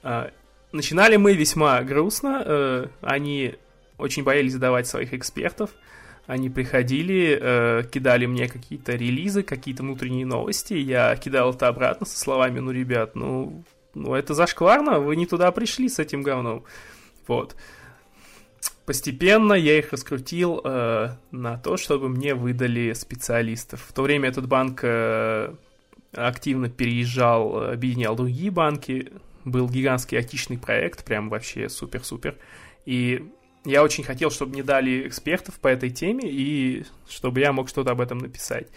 [0.03, 0.31] А,
[0.73, 3.55] Начинали мы весьма грустно, э, они
[3.97, 5.71] очень боялись давать своих экспертов,
[6.25, 12.19] они приходили, э, кидали мне какие-то релизы, какие-то внутренние новости, я кидал это обратно со
[12.19, 16.65] словами, ну, ребят, ну, ну это зашкварно, вы не туда пришли с этим говном.
[17.27, 17.55] Вот.
[18.85, 23.83] Постепенно я их раскрутил э, на то, чтобы мне выдали специалистов.
[23.85, 25.53] В то время этот банк э,
[26.13, 29.11] активно переезжал, э, объединял другие банки.
[29.43, 32.37] Был гигантский айтишный проект, прям вообще супер-супер.
[32.85, 33.29] И
[33.67, 37.91] я очень хотел, чтобы мне дали экспертов по этой теме, и чтобы я мог что-то
[37.91, 38.67] об этом написать.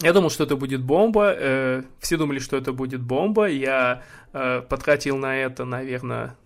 [0.00, 1.34] Я думал, что это будет бомба.
[1.36, 3.48] э, все думали, что это будет бомба.
[3.48, 6.36] Я э, потратил на это, наверное,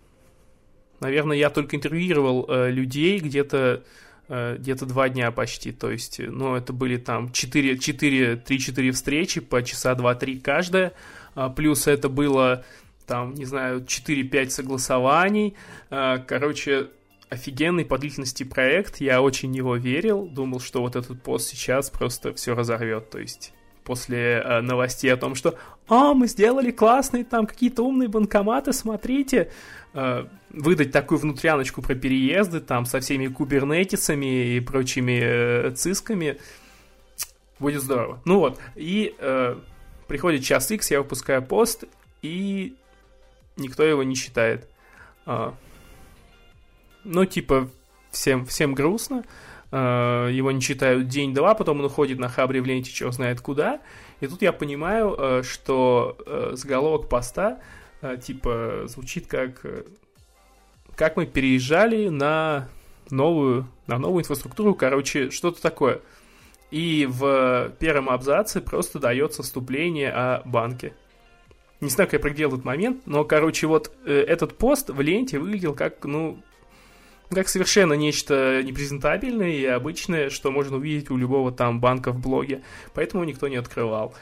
[0.99, 3.83] наверное, я только интервьюировал э, людей где-то
[4.29, 5.71] где-то два дня почти.
[5.71, 10.91] То есть, ну, это были там 4, 4, 3-4 встречи по часа 2-3 каждая.
[11.33, 12.65] А, плюс это было
[13.07, 15.55] там, не знаю, 4-5 согласований.
[15.89, 16.89] А, короче,
[17.29, 19.01] офигенный по длительности проект.
[19.01, 20.27] Я очень в него верил.
[20.27, 23.09] Думал, что вот этот пост сейчас просто все разорвет.
[23.09, 28.09] То есть после э, новостей о том, что «А, мы сделали классные там какие-то умные
[28.09, 29.49] банкоматы, смотрите!»
[29.93, 36.37] э, выдать такую внутряночку про переезды там со всеми кубернетисами и прочими э, цисками
[37.59, 38.21] будет здорово.
[38.25, 39.57] Ну вот, и э,
[40.07, 41.85] приходит час X, я выпускаю пост,
[42.21, 42.75] и
[43.57, 44.67] никто его не читает.
[45.25, 45.53] А,
[47.03, 47.69] ну, типа,
[48.11, 49.23] всем, всем грустно.
[49.71, 53.81] А, его не читают день-два, потом он уходит на хабре в ленте, черт знает куда.
[54.21, 56.17] И тут я понимаю, э, что
[56.53, 57.59] заголовок поста
[58.21, 59.63] типа звучит как
[60.97, 62.67] как мы переезжали на
[63.11, 66.01] новую, на новую инфраструктуру, короче, что-то такое.
[66.71, 70.93] И в первом абзаце просто дается вступление о банке.
[71.79, 75.37] Не знаю, как я проглядел этот момент, но, короче, вот э, этот пост в ленте
[75.37, 76.41] выглядел как, ну,
[77.29, 82.63] как совершенно нечто непрезентабельное и обычное, что можно увидеть у любого там банка в блоге.
[82.93, 84.15] Поэтому никто не открывал.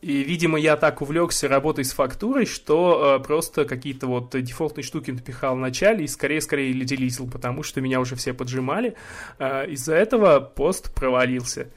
[0.00, 5.10] И, видимо, я так увлекся работой с фактурой, что э, просто какие-то вот дефолтные штуки
[5.10, 8.94] напихал в начале и скорее-скорее делизил, потому что меня уже все поджимали.
[9.38, 11.68] Э, из-за этого пост провалился.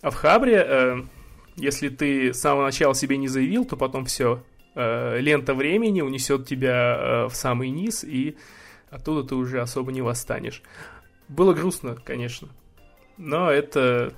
[0.00, 1.02] А в Хабре, э,
[1.56, 4.42] если ты с самого начала себе не заявил, то потом все.
[4.74, 8.36] Э, лента времени унесет тебя э, в самый низ, и
[8.90, 10.62] оттуда ты уже особо не восстанешь.
[11.28, 12.48] Было грустно, конечно.
[13.18, 14.14] Но это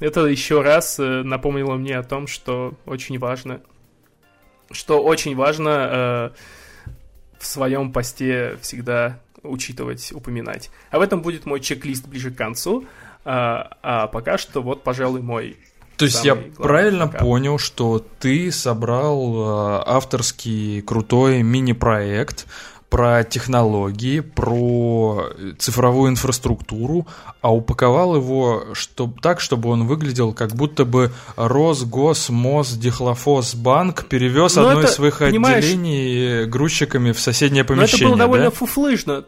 [0.00, 3.62] это еще раз э, напомнило мне о том, что очень важно,
[4.70, 6.32] что очень важно
[6.86, 6.90] э,
[7.38, 10.70] в своем посте всегда учитывать, упоминать.
[10.90, 12.86] Об этом будет мой чек-лист ближе к концу,
[13.24, 15.58] а, а пока что вот, пожалуй, мой.
[15.96, 17.20] То есть я правильно факап.
[17.20, 22.46] понял, что ты собрал э, авторский крутой мини-проект
[22.90, 27.06] про технологии, про цифровую инфраструктуру,
[27.40, 34.80] а упаковал его чтоб, так, чтобы он выглядел как будто бы Росгосмосдихлофосбанк перевез Ну, одно
[34.80, 37.96] это, из своих отделений грузчиками в соседнее Но помещение.
[37.96, 38.50] это было довольно да?
[38.52, 39.24] фуфлыжно.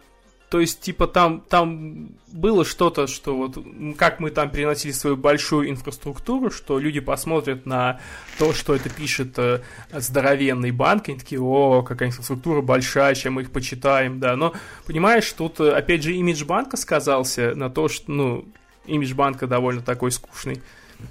[0.49, 3.59] То есть, типа, там, там было что-то, что вот
[3.99, 8.01] как мы там переносили свою большую инфраструктуру, что люди посмотрят на
[8.39, 13.35] то, что это пишет э, здоровенный банк, и они такие, о, какая инфраструктура большая, чем
[13.35, 14.37] мы их почитаем, да.
[14.37, 14.55] Но,
[14.87, 18.45] понимаешь, тут, э, опять же, имидж банка сказался на то, что, ну,
[18.87, 20.63] имидж банка довольно такой скучный.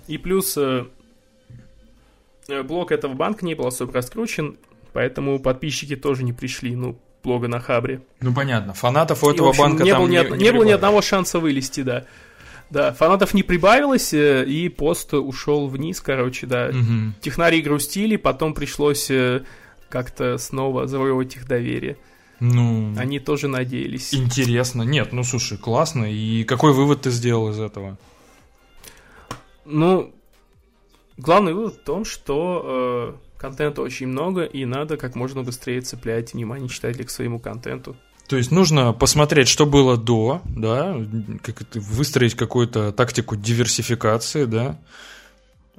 [0.07, 0.85] И плюс э,
[2.47, 4.57] э, блок этого банка не был особо раскручен,
[4.93, 8.01] поэтому подписчики тоже не пришли, ну, блога на Хабре.
[8.21, 10.37] Ну понятно, фанатов у И, этого в общем, банка не там было, ни, не, од-
[10.37, 12.05] не было ни одного шанса вылезти, да.
[12.69, 16.69] Да, фанатов не прибавилось, э, и пост ушел вниз, короче, да.
[16.71, 17.15] Мгм.
[17.21, 19.43] Технари грустили, потом пришлось э,
[19.89, 21.97] как-то снова завоевывать их доверие.
[22.39, 24.13] Ну, Они тоже надеялись.
[24.13, 24.81] интересно.
[24.83, 26.05] Нет, ну слушай, классно.
[26.11, 27.97] И какой вывод ты сделал из этого?
[29.65, 30.13] Ну,
[31.17, 36.33] главный вывод в том, что э, контента очень много, и надо как можно быстрее цеплять
[36.33, 37.95] внимание читателей к своему контенту.
[38.27, 40.97] То есть нужно посмотреть, что было до, да,
[41.43, 44.79] как это, выстроить какую-то тактику диверсификации, да.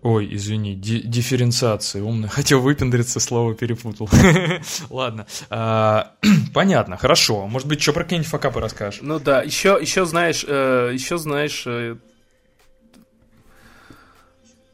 [0.02, 2.29] Ой, извини, ди- дифференциации, умно.
[2.31, 4.09] Хотел выпендриться, слово перепутал.
[4.90, 5.26] Ладно.
[5.50, 6.12] А,
[6.55, 7.48] Понятно, хорошо.
[7.48, 9.00] Может быть, что про какие-нибудь факапы расскажешь?
[9.02, 11.96] Ну да, еще, еще знаешь, э, еще знаешь, э,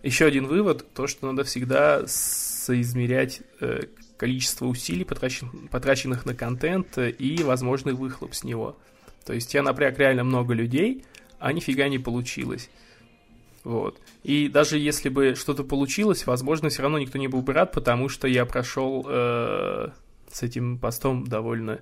[0.02, 2.02] еще один вывод, то, что надо всегда
[2.62, 3.82] соизмерять э,
[4.16, 8.78] количество усилий, потрачен- потраченных на контент, э, и возможный выхлоп с него.
[9.24, 11.04] То есть я напряг реально много людей,
[11.38, 12.70] а нифига не получилось.
[13.64, 14.00] Вот.
[14.22, 18.08] И даже если бы что-то получилось, возможно, все равно никто не был бы рад, потому
[18.08, 19.88] что я прошел э,
[20.30, 21.80] с этим постом довольно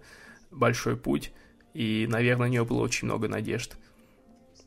[0.51, 1.33] большой путь,
[1.73, 3.77] и, наверное, на него было очень много надежд.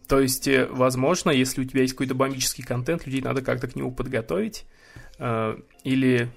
[0.07, 3.75] То есть, э, возможно, если у тебя есть какой-то бомбический контент, людей надо как-то к
[3.75, 4.65] нему подготовить,
[5.83, 6.29] или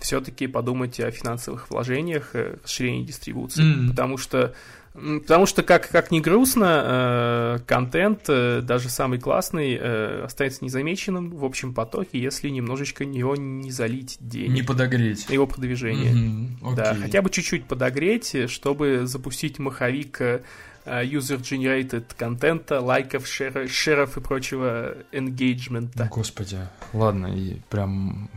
[0.00, 3.62] все-таки подумать о финансовых вложениях, э, расширении дистрибуции.
[3.62, 3.90] Мгм.
[3.90, 4.54] Потому что,
[4.94, 11.30] потому что как, как ни грустно, э, контент, э, даже самый классный, э, останется незамеченным
[11.36, 15.28] в общем потоке, если немножечко него не залить денег Не подогреть.
[15.30, 16.12] его продвижение.
[16.12, 17.02] Мгм, Да, окей.
[17.02, 20.42] хотя бы чуть-чуть подогреть, э, чтобы запустить маховик э,
[20.77, 26.08] э, user-generated контента, лайков, шер- шеров и прочего engagement.
[26.08, 26.58] Господи,
[26.92, 28.30] ладно, и прям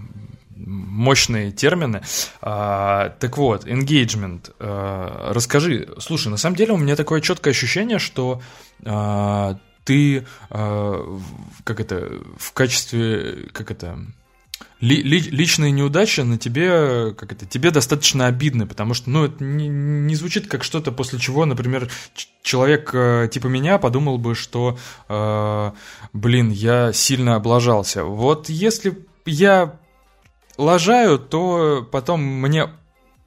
[0.65, 2.01] мощные термины.
[2.41, 4.53] А, так вот, engagement.
[4.59, 8.41] А, расскажи, слушай, на самом деле у меня такое четкое ощущение, что
[8.85, 11.19] а, ты, а,
[11.63, 13.99] как это, в качестве, как это,
[14.80, 19.43] ли- ли- личные неудачи на тебе, как это, тебе достаточно обидны, потому что, ну, это
[19.43, 21.89] не, не звучит как что-то, после чего, например,
[22.41, 24.78] человек э, типа меня подумал бы, что,
[25.10, 25.71] э,
[26.13, 28.04] блин, я сильно облажался.
[28.04, 29.80] Вот если я
[30.58, 32.69] лажаю, то потом мне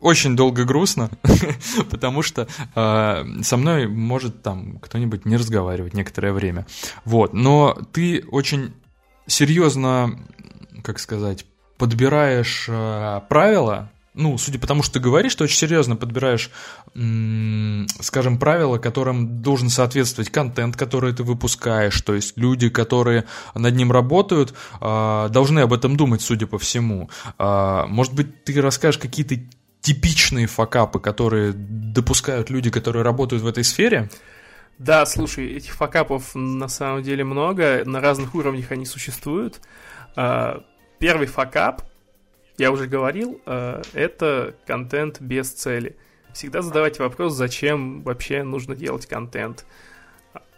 [0.05, 1.11] очень долго грустно,
[1.91, 6.67] потому что э, со мной может там кто-нибудь не разговаривать некоторое время.
[7.07, 8.75] Вот, но ты очень
[9.27, 10.19] серьезно,
[10.83, 11.47] как сказать,
[11.79, 13.91] подбираешь э, правила.
[14.15, 16.49] Ну, судя по тому, что ты говоришь, ты очень серьезно подбираешь,
[18.01, 22.01] скажем, правила, которым должен соответствовать контент, который ты выпускаешь.
[22.01, 23.25] То есть люди, которые
[23.57, 27.11] над ним работают, э, должны об этом думать, судя по всему.
[27.39, 29.37] Э, может быть, ты расскажешь какие-то
[29.81, 34.09] типичные факапы, которые допускают люди, которые работают в этой сфере?
[34.79, 39.61] Да, слушай, этих факапов на самом деле много, на разных уровнях они существуют.
[40.17, 40.65] А,
[40.99, 41.83] Первый факап,
[42.57, 45.97] я уже говорил, а, это контент без цели.
[46.33, 49.67] Всегда задавайте вопрос, зачем вообще нужно делать контент.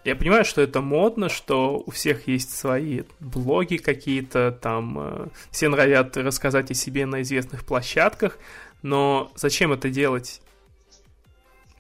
[0.05, 5.69] Я понимаю, что это модно, что у всех есть свои блоги какие-то, там э, все
[5.69, 8.39] норовят рассказать о себе на известных площадках,
[8.83, 10.43] но зачем это делать?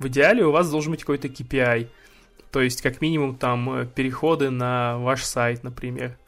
[0.00, 1.88] В идеале у вас должен быть какой-то KPI.
[2.50, 6.18] То есть, как минимум, там переходы на ваш сайт, например.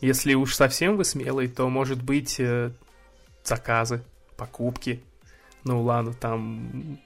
[0.00, 2.70] Если уж совсем вы смелый, то, может быть, э,
[3.44, 4.02] заказы,
[4.36, 5.02] покупки.
[5.64, 6.98] Ну, ладно, там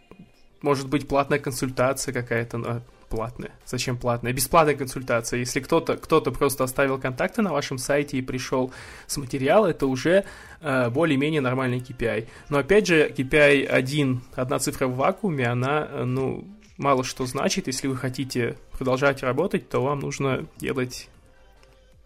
[0.61, 3.51] может быть платная консультация какая-то, ну, платная.
[3.67, 4.33] Зачем платная?
[4.33, 5.41] Бесплатная консультация.
[5.41, 8.73] Если кто-то кто просто оставил контакты на вашем сайте и пришел
[9.07, 10.25] с материала, это уже
[10.61, 12.29] э, более-менее нормальный KPI.
[12.49, 16.45] Но опять же, KPI 1, одна цифра в вакууме, она, э, ну,
[16.79, 17.67] мало что значит.
[17.67, 21.09] Если вы хотите продолжать работать, то вам нужно делать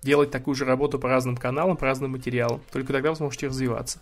[0.05, 2.61] делать такую же работу по разным каналам, по разным материалам.
[2.71, 4.01] Только тогда вы сможете развиваться.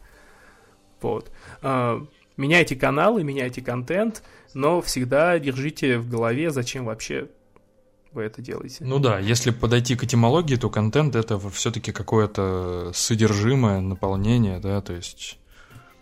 [1.00, 1.30] Вот.
[1.62, 2.04] А,
[2.36, 4.22] Меняйте каналы, меняйте контент,
[4.54, 7.28] но всегда держите в голове, зачем вообще
[8.12, 8.78] вы это делаете.
[8.80, 14.94] Ну да, если подойти к этимологии, то контент это все-таки какое-то содержимое, наполнение, да, то
[14.94, 15.38] есть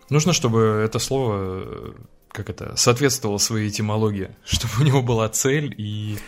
[0.09, 1.93] нужно, чтобы это слово, э,
[2.29, 6.19] как это, соответствовало своей этимологии, чтобы у него была цель и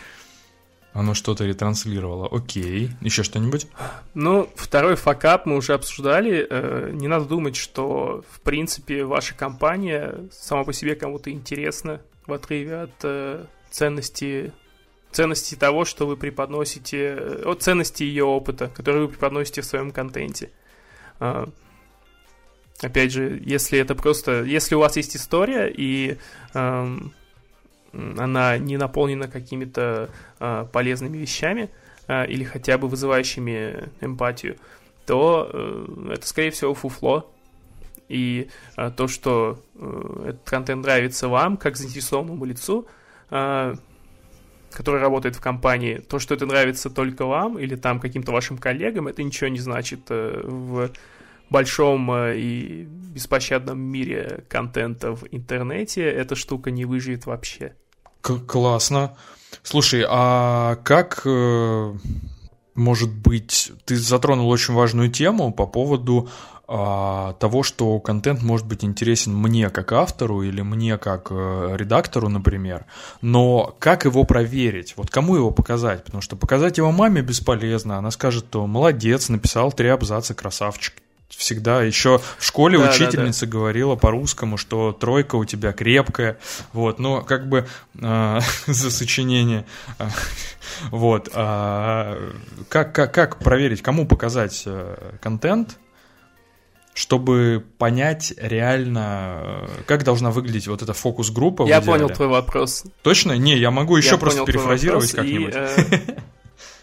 [0.93, 2.27] оно что-то ретранслировало.
[2.31, 3.67] Окей, еще что-нибудь?
[4.13, 6.45] Ну, второй факап мы уже обсуждали.
[6.47, 12.33] Э, Не надо думать, что, в принципе, ваша компания сама по себе кому-то интересна в
[12.33, 14.53] отрыве от э, ценности
[15.11, 19.91] ценности того, что вы преподносите, э, от ценности ее опыта, который вы преподносите в своем
[19.91, 20.51] контенте.
[22.81, 26.17] Опять же, если это просто, если у вас есть история и
[26.53, 27.13] эм,
[27.93, 31.69] она не наполнена какими-то э, полезными вещами
[32.07, 34.57] э, или хотя бы вызывающими эмпатию,
[35.05, 37.29] то э, это, скорее всего, фуфло.
[38.09, 42.87] И э, то, что э, этот контент нравится вам, как заинтересованному лицу,
[43.29, 43.75] э,
[44.71, 49.07] который работает в компании, то, что это нравится только вам или там каким-то вашим коллегам,
[49.07, 50.89] это ничего не значит э, в
[51.49, 57.75] большом э, и беспощадном мире контента в интернете эта штука не выживет вообще.
[58.23, 59.15] Классно.
[59.63, 61.93] Слушай, а как, э,
[62.73, 66.29] может быть, ты затронул очень важную тему по поводу
[66.65, 72.29] а, того, что контент может быть интересен мне как автору или мне как э, редактору,
[72.29, 72.85] например,
[73.21, 74.93] но как его проверить?
[74.95, 76.05] Вот кому его показать?
[76.05, 80.93] Потому что показать его маме бесполезно, она скажет, то молодец, написал три абзаца, красавчик,
[81.37, 83.57] всегда еще в школе да, учительница да, да.
[83.57, 86.37] говорила по-русскому, что тройка у тебя крепкая,
[86.71, 87.67] вот, но как бы
[87.99, 89.65] э, за сочинение,
[90.91, 92.31] вот, э,
[92.69, 95.77] как, как, как проверить, кому показать э, контент,
[96.93, 101.65] чтобы понять реально, э, как должна выглядеть вот эта фокус-группа.
[101.67, 102.83] Я понял твой вопрос.
[103.01, 103.33] Точно?
[103.33, 105.55] Не, я могу еще я просто перефразировать как-нибудь.
[105.55, 106.17] И, э,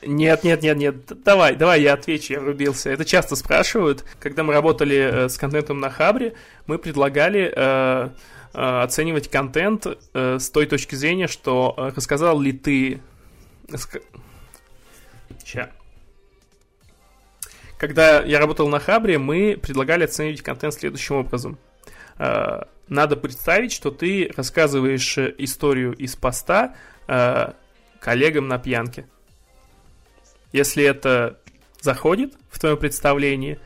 [0.02, 1.22] нет, нет, нет, нет.
[1.24, 2.90] Давай, давай я отвечу, я врубился.
[2.90, 4.04] Это часто спрашивают.
[4.18, 6.34] Когда мы работали э, с контентом на Хабре,
[6.66, 8.08] мы предлагали э,
[8.54, 13.00] э, оценивать контент э, с той точки зрения, что э, рассказал ли ты...
[15.38, 15.68] Сейчас.
[17.76, 21.58] Когда я работал на Хабре, мы предлагали оценивать контент следующим образом.
[22.18, 26.74] Э, надо представить, что ты рассказываешь историю из поста
[27.06, 27.52] э,
[28.00, 29.06] коллегам на пьянке.
[30.52, 31.38] Если это
[31.80, 33.58] заходит в твоем представлении,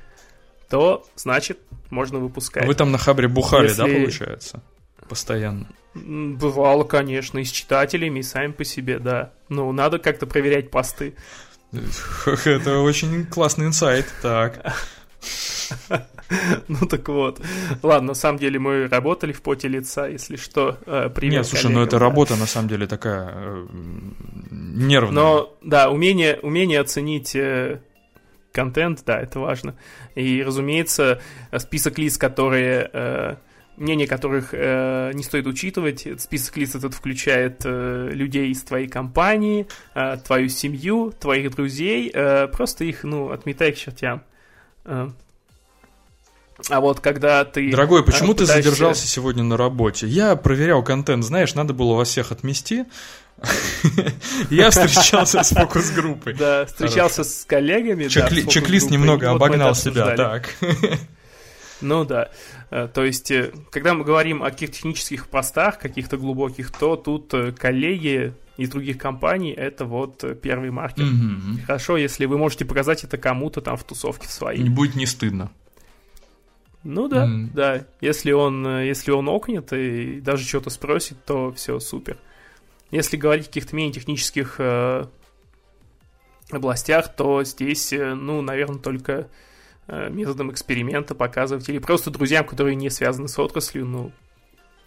[0.69, 1.59] то значит
[1.91, 2.67] можно выпускать.
[2.67, 3.77] Вы там на Хабре бухали, Если...
[3.77, 4.63] да, получается?
[5.09, 5.69] Постоянно.
[5.95, 9.33] Бывало, конечно, и с читателями, и сами по себе, да.
[9.49, 11.15] Ну, надо как-то проверять посты.
[12.45, 14.75] Это очень классный инсайт, так.
[16.69, 17.41] Ну так вот.
[17.83, 20.79] Ладно, на самом деле мы работали в поте лица, если что.
[20.87, 23.67] Э, привет, Нет, слушай, ну это работа на самом деле такая э,
[24.51, 25.13] нервная.
[25.15, 27.81] Но, да, умение, умение оценить э,
[28.53, 29.75] контент, да, это важно.
[30.15, 31.21] И, разумеется,
[31.59, 33.39] список лиц, которые
[33.77, 36.07] мнение которых э, не стоит учитывать.
[36.21, 42.11] Список лиц этот включает э, людей из твоей компании, э, твою семью, твоих друзей.
[42.13, 44.23] Э, просто их, ну, отметай к чертям.
[44.85, 45.09] Э,
[46.69, 47.71] а вот когда ты...
[47.71, 48.55] Дорогой, э, почему пытаешься...
[48.55, 50.07] ты задержался сегодня на работе?
[50.07, 52.85] Я проверял контент, знаешь, надо было вас всех отмести.
[54.51, 56.35] Я встречался с фокус-группой.
[56.35, 58.07] Да, встречался с коллегами.
[58.07, 60.55] Чек-лист немного обогнал себя, так.
[61.81, 62.31] Ну да.
[62.71, 67.35] Э, то есть, э, когда мы говорим о каких-то технических постах, каких-то глубоких, то тут
[67.59, 71.05] коллеги из других компаний это вот первый маркер.
[71.67, 74.63] Хорошо, если вы можете показать это кому-то там в тусовке своей.
[74.63, 75.51] Не будет не стыдно.
[76.85, 77.49] Ну да, mm.
[77.55, 77.87] да.
[78.01, 82.19] Если он, э, если он окнет и даже что-то спросит, то все супер.
[82.91, 85.07] Если говорить о каких-то менее технических э,
[86.51, 89.29] областях, то здесь, э, ну, наверное, только
[89.87, 94.13] э, методом эксперимента показывать или просто друзьям, которые не связаны с отраслью, ну,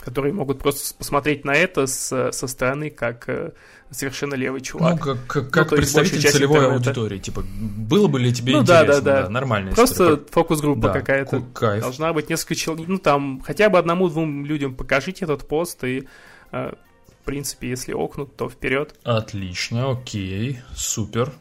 [0.07, 3.51] которые могут просто посмотреть на это с, со стороны, как э,
[3.91, 4.93] совершенно левый чувак.
[4.93, 6.89] Ну, как, как, как ну, представитель целевой интернета.
[6.91, 8.85] аудитории, типа, было бы ли тебе ну, интересно?
[8.85, 9.23] Да, да, да.
[9.23, 9.73] да нормально.
[9.73, 11.43] Просто фокус-группа да, какая-то.
[11.53, 11.81] Кайф.
[11.81, 16.07] Должна быть несколько человек, ну, там, хотя бы одному-двум людям покажите этот пост, и,
[16.53, 18.95] э, в принципе, если окнут, то вперед.
[19.03, 21.33] Отлично, окей, супер.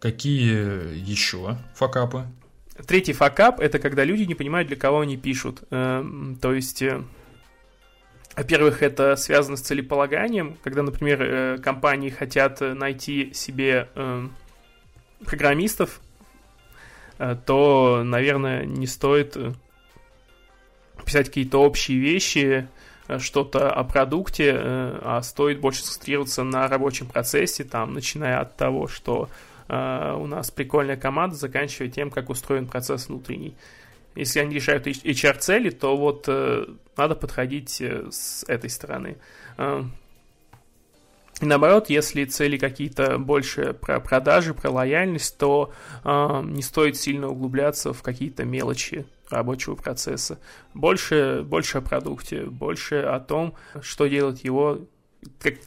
[0.00, 2.26] Какие еще факапы?
[2.84, 5.62] Третий факап— это когда люди не понимают, для кого они пишут.
[5.70, 6.04] Э,
[6.42, 7.04] то есть э,
[8.38, 14.28] во-первых, это связано с целеполаганием, когда, например, э, компании хотят найти себе э,
[15.24, 16.00] программистов,
[17.18, 19.36] э, то, наверное, не стоит
[21.04, 22.68] писать какие-то общие вещи,
[23.18, 29.30] что-то о продукте, а стоит больше сконцентрироваться на рабочем процессе, там, начиная от того, что
[29.68, 33.56] у нас прикольная команда, заканчивая тем, как устроен процесс внутренний.
[34.18, 36.66] Если они решают HR-цели, то вот э,
[36.96, 39.16] надо подходить э, с этой стороны.
[39.56, 39.84] Э,
[41.40, 45.72] и наоборот, если цели какие-то больше про продажи, про лояльность, то
[46.04, 50.40] э, не стоит сильно углубляться в какие-то мелочи рабочего процесса.
[50.74, 54.80] Больше, больше о продукте, больше о том, что делать его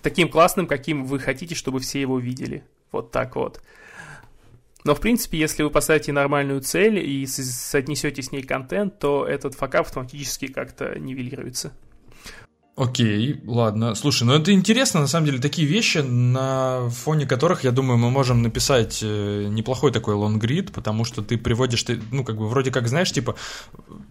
[0.01, 2.65] таким классным, каким вы хотите, чтобы все его видели.
[2.91, 3.61] Вот так вот.
[4.83, 9.53] Но, в принципе, если вы поставите нормальную цель и соотнесете с ней контент, то этот
[9.53, 11.71] факап автоматически как-то нивелируется.
[12.77, 13.95] Окей, ладно.
[13.95, 18.09] Слушай, ну это интересно, на самом деле, такие вещи, на фоне которых, я думаю, мы
[18.09, 22.71] можем написать э, неплохой такой лонгрид, потому что ты приводишь, ты, ну, как бы, вроде
[22.71, 23.35] как, знаешь, типа,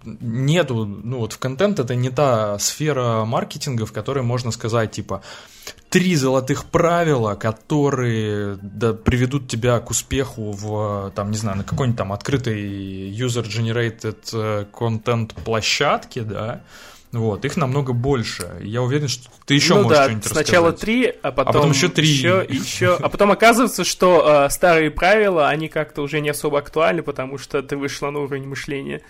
[0.05, 5.23] нету, ну, вот в контент это не та сфера маркетинга, в которой можно сказать, типа,
[5.89, 11.99] три золотых правила, которые да, приведут тебя к успеху в, там, не знаю, на какой-нибудь
[11.99, 16.63] там открытой user-generated контент э, площадке, да,
[17.13, 18.57] вот, их намного больше.
[18.61, 20.81] Я уверен, что ты еще ну, можешь да, что-нибудь сначала рассказать.
[20.81, 22.07] три, а потом, а потом еще три.
[22.07, 27.03] Еще, еще, а потом оказывается, что э, старые правила, они как-то уже не особо актуальны,
[27.03, 29.03] потому что ты вышла на уровень мышления.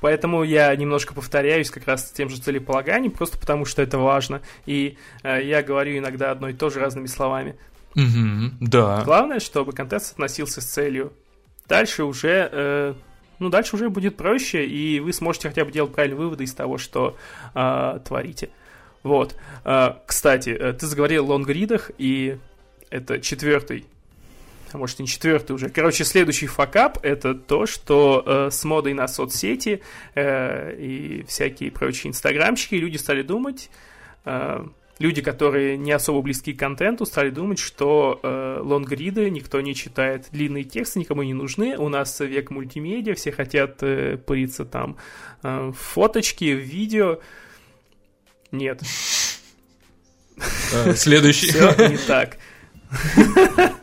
[0.00, 4.42] Поэтому я немножко повторяюсь как раз с тем же целеполаганием, просто потому что это важно.
[4.66, 7.56] И э, я говорю иногда одно и то же разными словами.
[7.94, 9.02] Угу, да.
[9.02, 11.14] Главное, чтобы контент относился с целью.
[11.68, 12.50] Дальше уже...
[12.52, 12.94] Э,
[13.38, 16.78] ну, дальше уже будет проще, и вы сможете хотя бы делать правильные выводы из того,
[16.78, 17.16] что
[17.54, 18.50] э, творите.
[19.02, 19.36] Вот.
[19.64, 22.38] Э, кстати, ты заговорил о лонгридах, и
[22.90, 23.86] это четвертый,
[24.74, 25.68] а может не четвертый уже.
[25.68, 29.82] Короче, следующий факап это то, что э, с модой на соцсети
[30.14, 33.70] э, и всякие прочие инстаграмщики люди стали думать,
[34.24, 34.64] э,
[34.98, 40.28] люди, которые не особо близки к контенту, стали думать, что э, лонгриды никто не читает,
[40.30, 44.96] длинные тексты никому не нужны, у нас век мультимедиа, все хотят э, париться там
[45.42, 47.18] э, фоточки, видео.
[48.52, 48.82] Нет.
[50.72, 51.48] Э, следующий.
[51.48, 52.38] Все не так.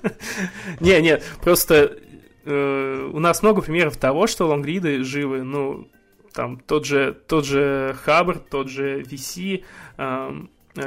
[0.79, 1.97] Не, не, просто
[2.45, 5.43] э, у нас много примеров того, что лонгриды живы.
[5.43, 5.89] Ну,
[6.33, 9.63] там тот же, тот же Хабр, тот же VC,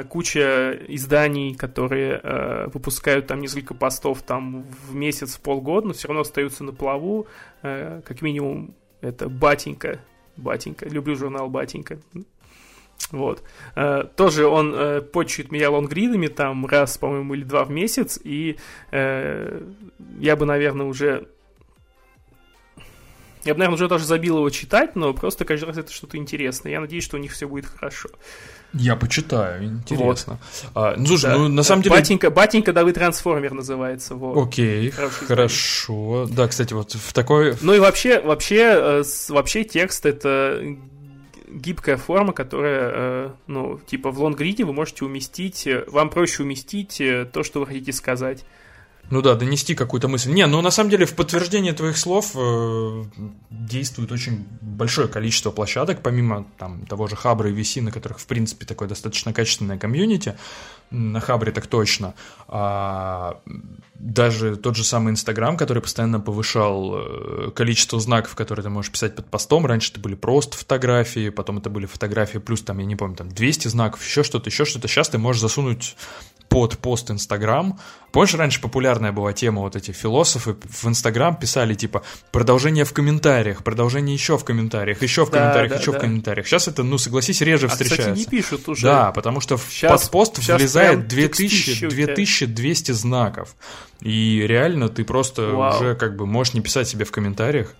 [0.09, 6.07] куча изданий, которые э, выпускают там несколько постов там в месяц, в полгода, но все
[6.07, 7.27] равно остаются на плаву.
[7.61, 9.99] Э, как минимум, это Батенька.
[10.37, 10.89] Батенька.
[10.89, 11.99] Люблю журнал Батенька.
[13.11, 13.43] Вот.
[13.75, 18.57] Э, тоже он э, почует меня лонгридами там раз, по-моему, или два в месяц, и
[18.91, 19.61] э,
[20.19, 21.27] я бы, наверное, уже
[23.43, 26.71] я бы, наверное, уже даже забил его читать, но просто каждый раз это что-то интересное.
[26.71, 28.09] Я надеюсь, что у них все будет хорошо.
[28.77, 30.37] Я почитаю, интересно.
[30.51, 30.71] Вот.
[30.75, 31.37] А, ну, слушай, да.
[31.37, 31.95] ну на самом деле...
[31.95, 34.15] Батенька, батенька, да, вы трансформер называется.
[34.15, 34.47] Вот.
[34.47, 36.27] Окей, хорошо.
[36.29, 37.55] Да, кстати, вот в такой...
[37.61, 40.61] Ну и вообще, вообще, э, вообще текст это
[41.47, 47.01] гибкая форма, которая, э, ну, типа в лонгриде вы можете уместить, э, вам проще уместить
[47.31, 48.43] то, что вы хотите сказать.
[49.11, 50.31] Ну да, донести какую-то мысль.
[50.31, 53.03] Не, ну на самом деле в подтверждение твоих слов э,
[53.49, 58.25] действует очень большое количество площадок, помимо там того же Хабра и VC, на которых в
[58.25, 60.35] принципе такое достаточно качественное комьюнити,
[60.89, 62.15] на Хабре так точно.
[62.47, 63.41] А,
[63.95, 69.15] даже тот же самый Инстаграм, который постоянно повышал э, количество знаков, которые ты можешь писать
[69.15, 69.65] под постом.
[69.65, 73.29] Раньше это были просто фотографии, потом это были фотографии плюс там, я не помню, там
[73.29, 74.87] 200 знаков, еще что-то, еще что-то.
[74.87, 75.95] Сейчас ты можешь засунуть
[76.49, 77.79] под пост Инстаграм.
[78.11, 83.63] Помнишь, раньше популярная была тема, вот эти философы в Инстаграм писали, типа, продолжение в комментариях,
[83.63, 85.97] продолжение еще в комментариях, еще в комментариях, да, еще да.
[85.97, 86.47] в комментариях.
[86.47, 88.13] Сейчас это, ну, согласись, реже а, встречается.
[88.13, 88.85] Кстати, не пишут уже.
[88.85, 93.55] Да, потому что сейчас, под пост сейчас влезает 2000, 2200 знаков.
[93.99, 95.75] И реально ты просто Вау.
[95.75, 97.73] уже как бы можешь не писать себе в комментариях,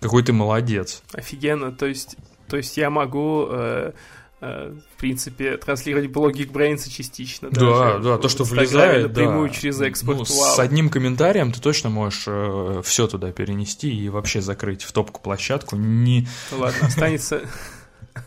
[0.00, 1.02] какой ты молодец.
[1.12, 2.16] Офигенно, то есть,
[2.48, 3.46] то есть я могу...
[3.50, 3.92] Э Э,
[4.40, 7.50] в принципе, транслировать блоги Geekbrains частично.
[7.50, 9.54] Да, да, то, что влезает, напрямую да.
[9.54, 10.18] через экспорт.
[10.18, 14.92] Ну, с одним комментарием ты точно можешь э, все туда перенести и вообще закрыть в
[14.92, 15.76] топку площадку.
[15.76, 16.28] Не...
[16.52, 17.42] Ладно, останется...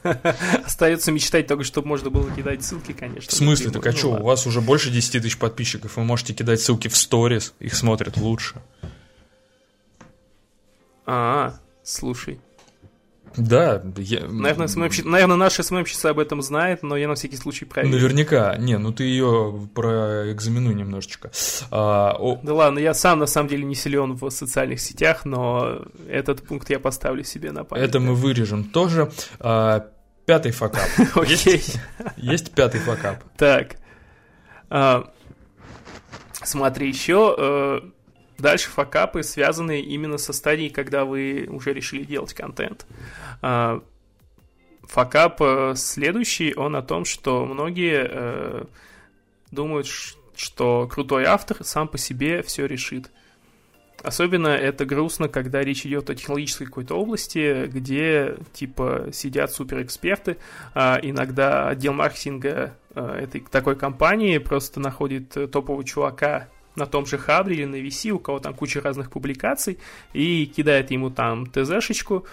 [0.66, 3.30] Остается мечтать только, чтобы можно было кидать ссылки, конечно.
[3.30, 3.72] В смысле?
[3.72, 6.88] Так а ну, что, у вас уже больше 10 тысяч подписчиков, вы можете кидать ссылки
[6.88, 8.62] в сторис, их смотрят лучше.
[11.06, 12.40] А, слушай,
[13.38, 14.28] да, я...
[14.28, 17.96] Наверное, СММщица, наверное, наша СММщица об этом знает, но я на всякий случай проверю.
[17.96, 18.56] Наверняка.
[18.58, 21.32] Не, ну ты ее проэкзаменуй немножечко.
[21.70, 22.40] А, о...
[22.44, 26.70] Да ладно, я сам на самом деле не силен в социальных сетях, но этот пункт
[26.70, 27.86] я поставлю себе на память.
[27.86, 29.12] Это мы вырежем тоже.
[29.40, 29.88] А,
[30.26, 30.88] пятый факап.
[31.16, 31.64] Окей.
[32.18, 33.24] Есть пятый факап.
[33.38, 33.78] Так.
[34.70, 35.12] А,
[36.44, 37.80] смотри, еще э,
[38.42, 42.88] Дальше факапы связаны именно со стадией, когда вы уже решили делать контент.
[43.42, 43.84] А,
[44.82, 48.66] факап э, следующий, он о том, что многие э,
[49.52, 49.88] думают,
[50.36, 53.12] что крутой автор сам по себе все решит.
[54.02, 60.38] Особенно это грустно, когда речь идет о технологической какой-то области, где типа сидят суперэксперты,
[60.74, 67.18] а иногда отдел маркетинга э, этой такой компании просто находит топового чувака на том же
[67.18, 69.78] Хабре или на VC, у кого там куча разных публикаций,
[70.14, 72.26] и кидает ему там ТЗшечку,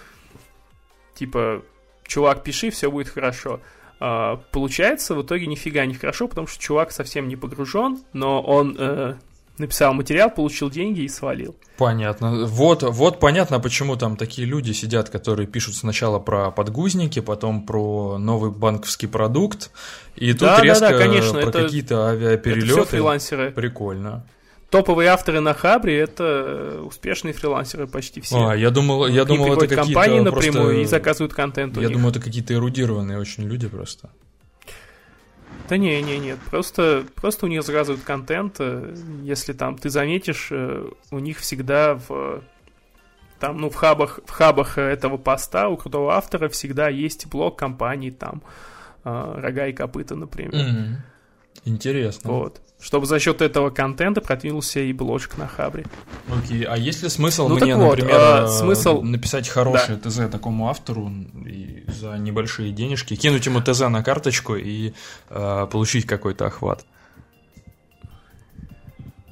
[1.13, 1.63] типа,
[2.03, 3.59] чувак, пиши, все будет хорошо.
[3.99, 8.75] А, получается в итоге нифига не хорошо, потому что чувак совсем не погружен, но он
[8.79, 9.15] э,
[9.59, 11.55] написал материал, получил деньги и свалил.
[11.77, 12.45] Понятно.
[12.45, 18.17] Вот, вот понятно, почему там такие люди сидят, которые пишут сначала про подгузники, потом про
[18.17, 19.71] новый банковский продукт,
[20.15, 22.67] и тут да, резко да, да, конечно, про какие-то авиаперелеты.
[22.67, 23.51] Это все фрилансеры.
[23.51, 24.25] Прикольно.
[24.69, 28.49] Топовые авторы на Хабре это успешные фрилансеры почти все.
[28.49, 30.81] А, я думал, я думал, это какие-то компании напрямую просто...
[30.81, 31.77] и заказывают контент.
[31.77, 34.11] Я думаю, это какие-то эрудированные очень люди просто.
[35.69, 38.55] Да не, не, нет, просто, просто у них заказывают контент.
[38.59, 42.41] Э, если там ты заметишь, э, у них всегда в
[43.39, 48.09] там, ну, в хабах, в хабах этого поста у крутого автора всегда есть блок компании,
[48.09, 48.41] там,
[49.05, 50.53] э, рога и копыта, например.
[50.53, 50.95] Mm-hmm.
[51.65, 52.31] Интересно.
[52.31, 55.85] Вот чтобы за счет этого контента продвинулся и блочек на Хабре.
[56.29, 59.01] Окей, а есть ли смысл ну, мне, вот, например, а, смысл...
[59.01, 60.09] написать хорошее да.
[60.09, 61.11] ТЗ такому автору
[61.45, 64.93] и за небольшие денежки, кинуть ему ТЗ на карточку и
[65.29, 66.85] э, получить какой-то охват?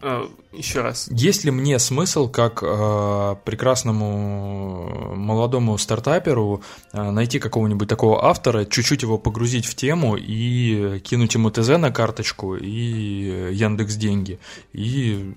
[0.02, 1.08] Э, еще раз.
[1.12, 6.62] Есть ли мне смысл, как э, прекрасному молодому стартаперу,
[6.93, 11.91] э, найти какого-нибудь такого автора, чуть-чуть его погрузить в тему и кинуть ему ТЗ на
[11.91, 14.39] карточку и Яндекс деньги
[14.74, 15.34] и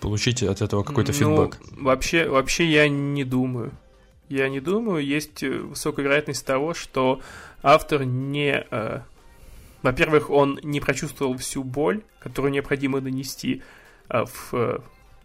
[0.00, 1.58] получить от этого какой-то ну, фидбэк?
[1.72, 3.72] Вообще, вообще я не думаю.
[4.28, 5.04] Я не думаю.
[5.04, 7.20] Есть высокая вероятность того, что
[7.62, 9.00] автор не э,
[9.82, 13.76] во-первых, он не прочувствовал всю боль, которую необходимо донести, Э,
[14.08, 14.78] в э,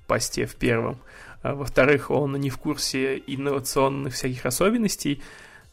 [0.07, 0.99] посте в первом.
[1.41, 5.21] А во-вторых, он не в курсе инновационных всяких особенностей.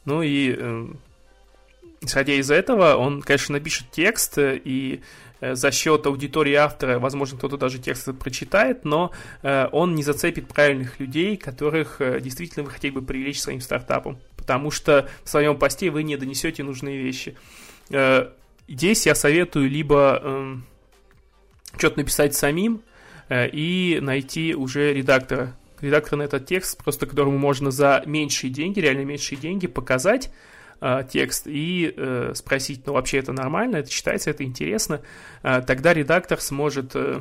[0.04, 0.86] Ну и э,
[2.00, 5.02] исходя из этого, он, конечно, напишет текст, и
[5.40, 9.12] за счет аудитории автора, возможно, кто-то даже текст прочитает, но
[9.70, 15.08] он не зацепит правильных людей, которых действительно вы хотели бы привлечь своим стартапом, потому что
[15.22, 17.36] в своем посте вы не донесете нужные вещи.
[18.66, 20.66] Здесь я советую либо эм,
[21.76, 22.87] что-то написать самим, Э,
[23.30, 25.54] и найти уже редактора.
[25.80, 30.32] Редактора на этот текст, просто которому можно за меньшие деньги, реально меньшие деньги, показать
[30.80, 35.02] э, текст и э, спросить, ну вообще это нормально, это читается, это интересно,
[35.44, 37.20] э, тогда редактор сможет э,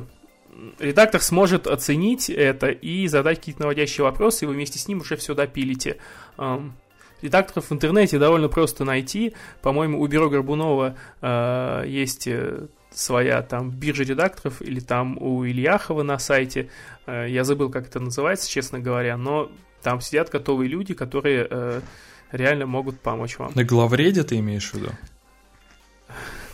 [0.78, 5.16] редактор сможет оценить это и задать какие-то наводящие вопросы, и вы вместе с ним уже
[5.16, 5.98] все допилите.
[6.36, 6.74] Эм,
[7.22, 9.34] редакторов в интернете довольно просто найти.
[9.62, 12.66] По-моему, у Бюро Горбунова э, есть э,
[12.98, 16.68] своя там биржа редакторов или там у Ильяхова на сайте.
[17.06, 19.50] Э, я забыл, как это называется, честно говоря, но
[19.82, 21.80] там сидят готовые люди, которые э,
[22.32, 23.52] реально могут помочь вам.
[23.54, 24.90] На главреде ты имеешь в виду?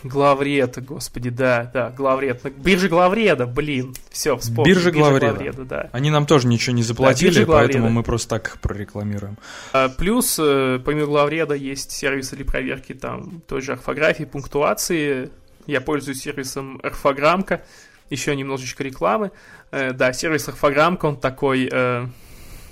[0.03, 2.43] Главред, господи, да, да, главред.
[2.57, 4.65] Биржа главреда, блин, все, вспомнил.
[4.65, 5.33] Биржа, Биржа главреда.
[5.33, 5.89] главреда, да.
[5.93, 9.39] Они нам тоже ничего не заплатили, да, поэтому мы просто так их прорекламируем.
[9.73, 15.31] А, плюс, э, помимо главреда, есть сервисы для проверки там той же орфографии, пунктуации,
[15.67, 17.63] я пользуюсь сервисом Орфограмка.
[18.09, 19.31] Еще немножечко рекламы.
[19.71, 22.05] Э, да, сервис Орфограмка, он такой, э,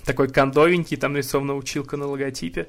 [0.06, 2.68] такой кондовенький, там нарисована училка на логотипе.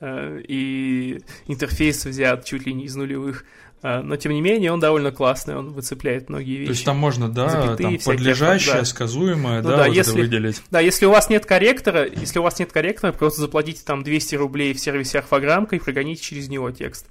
[0.00, 3.44] Э, и интерфейс взят чуть ли не из нулевых.
[3.82, 6.66] Э, но, тем не менее, он довольно классный, он выцепляет многие вещи.
[6.66, 8.84] То есть там можно, да, Запятые, там подлежащее, да.
[8.84, 10.62] сказуемое, ну, да, да вот если, это выделить.
[10.70, 14.34] Да, если у вас нет корректора, если у вас нет корректора, просто заплатите там 200
[14.36, 17.06] рублей в сервисе Орфограмка и прогоните через него текст.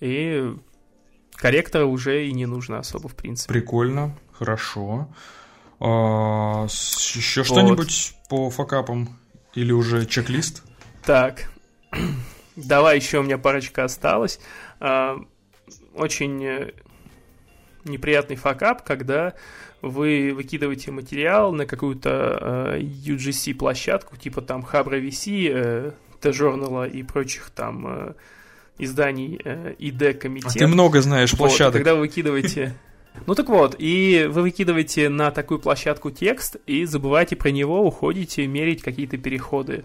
[0.00, 0.54] И
[1.42, 3.52] корректора уже и не нужно особо, в принципе.
[3.52, 5.08] Прикольно, хорошо.
[5.80, 7.46] А, еще вот.
[7.46, 9.18] что-нибудь по факапам?
[9.54, 10.62] Или уже чек-лист?
[11.04, 11.50] Так,
[12.56, 14.38] давай еще у меня парочка осталась.
[14.78, 15.18] А,
[15.94, 16.72] очень э,
[17.84, 19.34] неприятный факап, когда
[19.80, 22.38] вы выкидываете материал на какую-то
[22.78, 25.90] э, UGC-площадку, типа там Хабра VC, э,
[26.20, 28.14] T-Journal и прочих там э,
[28.84, 30.50] изданий э, ИД комитет.
[30.56, 31.74] А ты много знаешь площадок.
[31.74, 32.74] Вот, когда вы выкидываете...
[33.26, 38.46] Ну так вот, и вы выкидываете на такую площадку текст и забываете про него, уходите
[38.46, 39.84] мерить какие-то переходы.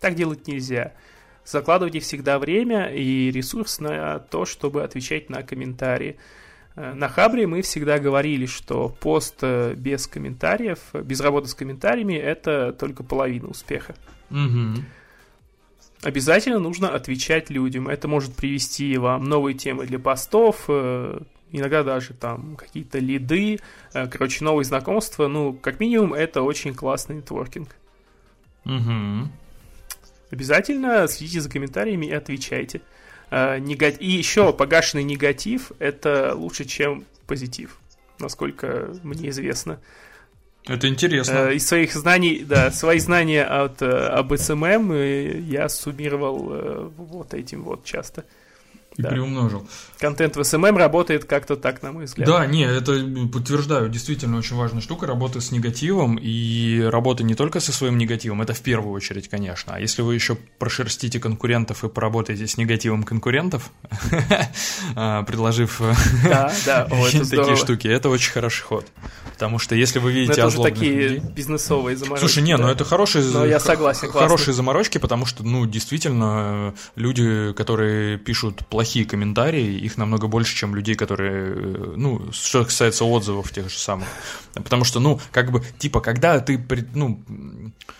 [0.00, 0.92] Так делать нельзя.
[1.44, 6.16] Закладывайте всегда время и ресурс на то, чтобы отвечать на комментарии.
[6.74, 12.14] Э, на Хабре мы всегда говорили, что пост э, без комментариев, без работы с комментариями,
[12.14, 13.94] это только половина успеха.
[14.30, 14.82] Угу
[16.06, 17.88] обязательно нужно отвечать людям.
[17.88, 21.18] Это может привести вам новые темы для постов, э,
[21.50, 23.58] иногда даже там какие-то лиды,
[23.92, 25.26] э, короче, новые знакомства.
[25.26, 27.74] Ну, как минимум, это очень классный нетворкинг.
[28.64, 29.28] Угу.
[30.30, 32.82] Обязательно следите за комментариями и отвечайте.
[33.32, 34.00] Э, негатив...
[34.00, 37.80] И еще погашенный негатив это лучше, чем позитив,
[38.20, 39.80] насколько мне известно.
[40.66, 41.50] Это интересно.
[41.50, 47.34] Э, из своих знаний, да, свои знания от, э, об SMM э, я суммировал вот
[47.34, 48.24] этим вот часто.
[48.96, 49.10] И да.
[49.10, 49.66] приумножил.
[49.98, 52.28] Контент в SMM работает как-то так, на мой взгляд.
[52.28, 52.92] Да, не, это
[53.32, 58.42] подтверждаю, действительно очень важная штука, работа с негативом, и работа не только со своим негативом,
[58.42, 59.74] это в первую очередь, конечно.
[59.74, 63.70] А если вы еще прошерстите конкурентов и поработаете с негативом конкурентов,
[64.94, 65.80] а, предложив
[66.64, 68.86] такие штуки, это очень хороший ход.
[69.32, 72.26] Потому что если вы видите Это уже такие бизнесовые заморочки.
[72.26, 78.16] Слушай, не, ну это хорошие, я согласен, хорошие заморочки, потому что, ну, действительно, люди, которые
[78.16, 83.68] пишут плохие комментарии, их намного больше, чем людей, которые, э, ну, что касается отзывов тех
[83.70, 84.08] же самых.
[84.54, 86.64] Потому что, ну, как бы, типа, когда ты,
[86.94, 87.20] ну,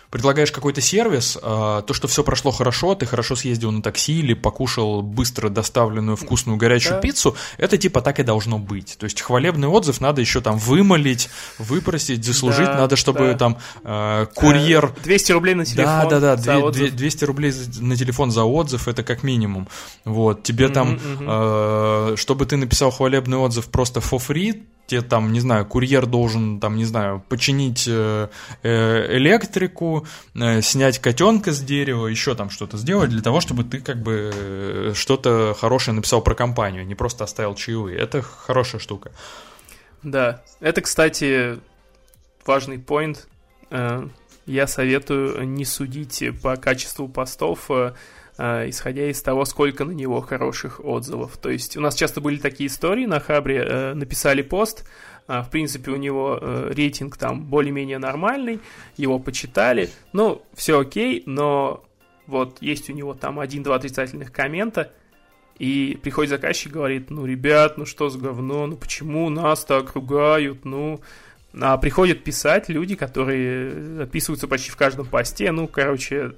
[0.09, 4.33] предлагаешь какой-то сервис, а, то, что все прошло хорошо, ты хорошо съездил на такси или
[4.33, 7.01] покушал быстро доставленную вкусную горячую да.
[7.01, 8.97] пиццу, это типа так и должно быть.
[8.97, 13.37] То есть хвалебный отзыв надо еще там вымолить, выпросить, заслужить, да, надо, чтобы да.
[13.37, 14.93] там э, курьер...
[15.03, 19.23] 200 рублей на телефон Да, да, да, 200 рублей на телефон за отзыв, это как
[19.23, 19.67] минимум.
[20.05, 25.39] Вот, тебе там, э, чтобы ты написал хвалебный отзыв просто for free, тебе там, не
[25.41, 28.29] знаю, курьер должен, там, не знаю, починить э,
[28.63, 33.81] э, электрику, э, снять котенка с дерева, еще там что-то сделать для того, чтобы ты
[33.81, 37.99] как бы что-то хорошее написал про компанию, не просто оставил чаевые.
[37.99, 39.11] Это хорошая штука.
[40.03, 41.59] Да, это, кстати,
[42.45, 43.27] важный поинт.
[43.69, 47.69] Я советую не судить по качеству постов
[48.37, 51.37] исходя из того, сколько на него хороших отзывов.
[51.37, 54.87] То есть у нас часто были такие истории, на Хабре э, написали пост,
[55.27, 58.59] э, в принципе, у него э, рейтинг там более-менее нормальный,
[58.95, 61.83] его почитали, ну, все окей, но
[62.27, 64.91] вот есть у него там один-два отрицательных коммента,
[65.57, 70.65] и приходит заказчик говорит, ну, ребят, ну что за говно, ну почему нас так ругают,
[70.65, 71.01] ну...
[71.59, 76.33] А приходят писать люди, которые описываются почти в каждом посте, ну, короче,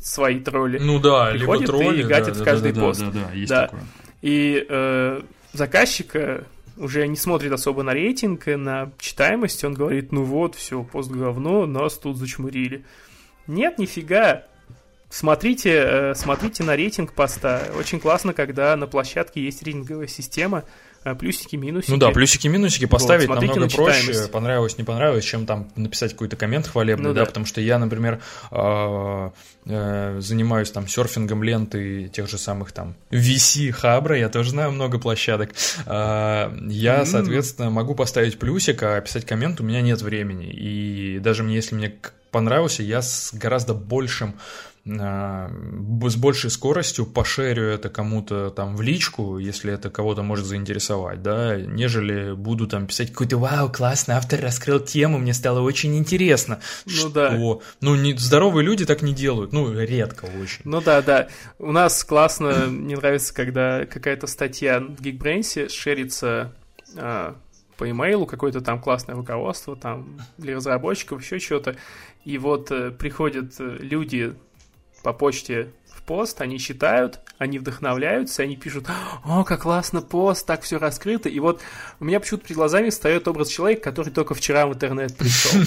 [0.00, 0.78] свои тролли.
[0.78, 3.00] Ну да, Приходят либо тролли, и гатят да, в каждый да, пост.
[3.00, 3.62] Да, да, да, есть да.
[3.66, 3.80] такое.
[4.22, 5.22] И э,
[5.52, 6.44] заказчик
[6.76, 11.66] уже не смотрит особо на рейтинг, на читаемость, он говорит, ну вот, все, пост говно,
[11.66, 12.84] нас тут зачмурили.
[13.46, 14.44] Нет, нифига.
[15.10, 17.64] Смотрите, э, смотрите на рейтинг поста.
[17.76, 20.64] Очень классно, когда на площадке есть рейтинговая система,
[21.18, 21.90] плюсики, минусики.
[21.90, 26.12] Ну да, плюсики, минусики поставить вот, намного на проще, понравилось, не понравилось, чем там написать
[26.12, 28.20] какой-то коммент хвалебный, ну, да, да, потому что я, например,
[28.50, 29.30] э,
[29.66, 34.98] э, занимаюсь там серфингом ленты тех же самых там VC, Хабра, я тоже знаю много
[34.98, 35.54] площадок.
[35.86, 37.06] Я, mm-hmm.
[37.06, 40.50] соответственно, могу поставить плюсик, а писать коммент у меня нет времени.
[40.50, 41.94] И даже мне, если мне
[42.30, 44.34] понравился, я с гораздо большим
[44.98, 51.56] с большей скоростью пошерю это кому-то там в личку, если это кого-то может заинтересовать, да,
[51.56, 56.60] нежели буду там писать какой-то «Вау, классно, автор раскрыл тему, мне стало очень интересно».
[56.86, 57.08] Ну Что?
[57.08, 57.30] да.
[57.80, 60.62] Ну, не, здоровые люди так не делают, ну, редко очень.
[60.64, 61.28] Ну да, да.
[61.58, 66.52] У нас классно, мне нравится, когда какая-то статья в Geekbrains шерится
[66.96, 67.36] а,
[67.76, 71.76] по имейлу, какое-то там классное руководство там для разработчиков, еще что-то,
[72.24, 74.34] и вот э, приходят э, люди
[75.02, 78.86] по почте в пост, они читают, они вдохновляются, они пишут,
[79.24, 81.28] о, как классно пост, так все раскрыто.
[81.28, 81.60] И вот
[82.00, 85.60] у меня почему-то перед глазами встает образ человека, который только вчера в интернет пришел.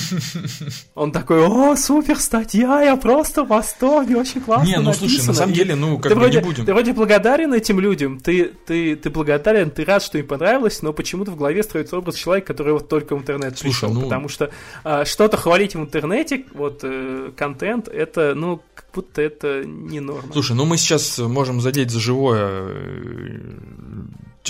[0.96, 5.10] Он такой, о, супер статья, я просто в восторге, очень классно Не, ну написано.
[5.10, 6.66] слушай, на самом деле, ну, как ты бы вроде, не будем.
[6.66, 10.94] Ты вроде благодарен этим людям, ты, ты, ты благодарен, ты рад, что им понравилось, но
[10.94, 13.94] почему-то в голове строится образ человека, который вот только в интернет слушай, пришел.
[13.94, 14.02] Ну...
[14.02, 14.52] Потому что
[14.84, 18.62] а, что-то хвалить в интернете, вот, э, контент, это, ну,
[18.94, 20.32] будто это не норма.
[20.32, 23.54] Слушай, ну мы сейчас можем задеть за живое э,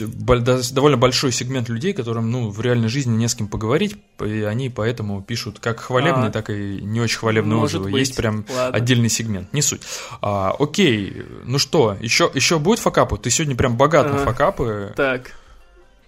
[0.02, 4.70] довольно большой сегмент людей, которым ну, в реальной жизни не с кем поговорить, и они
[4.70, 7.92] поэтому пишут как хвалебные, а, так и не очень хвалебные отзывы.
[7.92, 8.00] Быть.
[8.00, 8.76] Есть прям Ладно.
[8.78, 9.82] отдельный сегмент, не суть.
[10.22, 13.18] А, окей, ну что, еще, еще будет факапы?
[13.18, 14.94] Ты сегодня прям богат а, на факапы.
[14.96, 15.32] Так,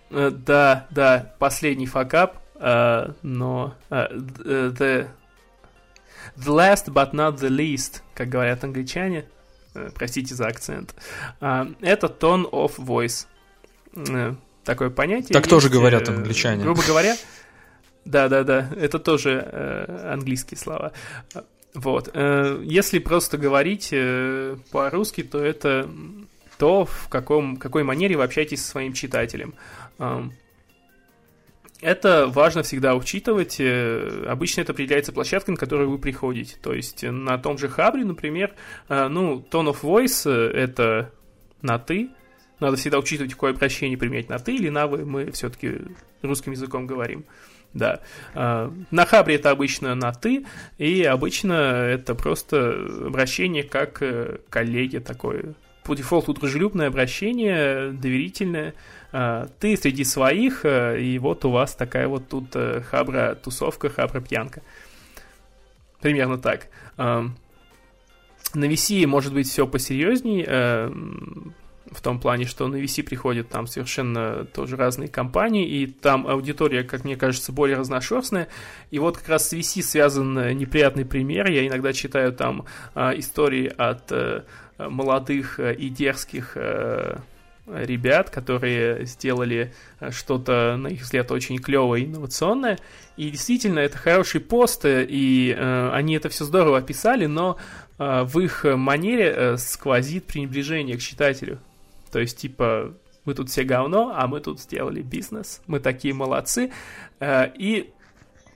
[0.10, 5.08] э, да, да, последний факап, uh, но the,
[6.38, 9.26] the last but not the least, как говорят англичане,
[9.76, 10.96] Э, простите за акцент,
[11.42, 13.28] а, это tone of voice.
[13.96, 15.34] Э, такое понятие.
[15.34, 16.64] Так есть, тоже говорят э, англичане.
[16.64, 17.16] Грубо говоря,
[18.06, 19.42] да-да-да, это тоже
[20.08, 20.92] английские слова.
[21.74, 22.16] Вот.
[22.16, 23.94] Если просто говорить
[24.72, 25.90] по-русски, то это
[26.58, 29.56] то, в каком, какой манере вы общаетесь со своим читателем.
[31.86, 33.58] Это важно всегда учитывать.
[33.60, 36.56] Э, обычно это определяется площадкой, на которую вы приходите.
[36.60, 38.56] То есть на том же Хабре, например,
[38.90, 41.12] э, ну, tone of voice э,— это
[41.62, 42.10] на «ты».
[42.60, 45.06] Надо всегда учитывать, какое обращение применять на «ты» или на «вы».
[45.06, 45.74] Мы все-таки
[46.24, 47.24] русским языком говорим.
[47.76, 48.00] Да.
[48.34, 50.46] На Хабре это обычно на «ты»,
[50.80, 52.72] и обычно это просто
[53.06, 54.02] обращение как
[54.50, 55.54] коллеге такое
[55.86, 58.74] по дефолту дружелюбное обращение, доверительное.
[59.18, 64.62] А, ты среди своих, а, и вот у вас такая вот тут а, хабра-тусовка, хабра-пьянка.
[66.02, 66.68] Примерно так.
[66.98, 67.24] А,
[68.54, 70.92] на VC может быть все посерьезней, а,
[71.90, 76.84] в том плане, что на VC приходят там совершенно тоже разные компании, и там аудитория,
[76.84, 78.50] как мне кажется, более разношерстная.
[78.92, 81.50] И вот как раз с VC связан неприятный пример.
[81.50, 84.12] Я иногда читаю там истории от
[84.78, 86.58] молодых э, и дерзких
[87.68, 89.74] ребят, которые сделали
[90.12, 92.78] что-то, на их взгляд, очень клевое и инновационное.
[93.18, 97.58] И действительно, это хороший пост, и э, они это все здорово описали, но
[97.98, 101.60] э, в их манере э, сквозит пренебрежение к читателю.
[102.12, 102.94] То есть, типа,
[103.26, 106.72] вы тут все говно, а мы тут сделали бизнес, мы такие молодцы.
[107.20, 107.92] Э, и,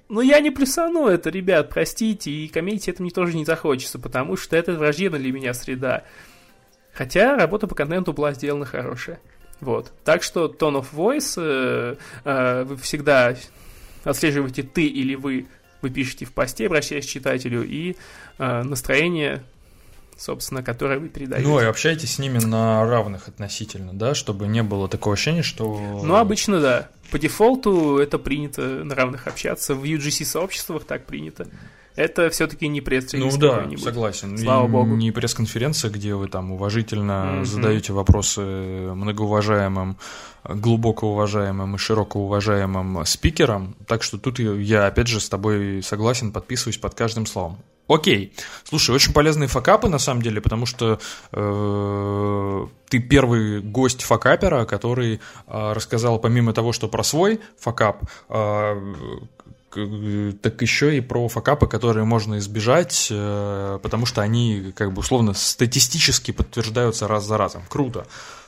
[0.08, 4.38] ну, я не плюсану это, ребят, простите, и комедии это мне тоже не захочется, потому
[4.38, 6.04] что это враждебная для меня среда.
[7.00, 9.22] Хотя работа по контенту была сделана хорошая.
[9.62, 9.94] Вот.
[10.04, 11.96] Так что tone of voice э,
[12.26, 13.38] э, вы всегда
[14.04, 15.48] отслеживаете ты или вы,
[15.82, 17.96] вы пишете в посте, обращаясь к читателю, и
[18.38, 19.44] э, настроение
[20.18, 21.48] собственно, которое вы передаете.
[21.48, 26.02] Ну, и общайтесь с ними на равных относительно, да, чтобы не было такого ощущения, что...
[26.04, 26.90] Ну, обычно, да.
[27.12, 29.74] По дефолту это принято на равных общаться.
[29.74, 31.48] В UGC-сообществах так принято.
[32.00, 34.38] Это все-таки не пресс-релиз Ну да, согласен.
[34.38, 34.96] Слава и богу.
[34.96, 37.46] Не пресс-конференция, где вы там уважительно mm-hmm.
[37.46, 39.98] задаете вопросы многоуважаемым,
[40.46, 43.76] глубоко уважаемым и широко уважаемым спикерам.
[43.86, 47.58] Так что тут я, опять же, с тобой согласен, подписываюсь под каждым словом.
[47.90, 48.34] Окей.
[48.64, 51.00] Слушай, очень полезные факапы, на самом деле, потому что
[51.32, 58.94] э, ты первый гость факапера, который э, рассказал помимо того, что про свой факап, э,
[59.72, 65.34] так еще и про факапы, которые можно избежать, э, потому что они, как бы, условно,
[65.34, 67.64] статистически подтверждаются раз за разом.
[67.70, 68.06] Круто.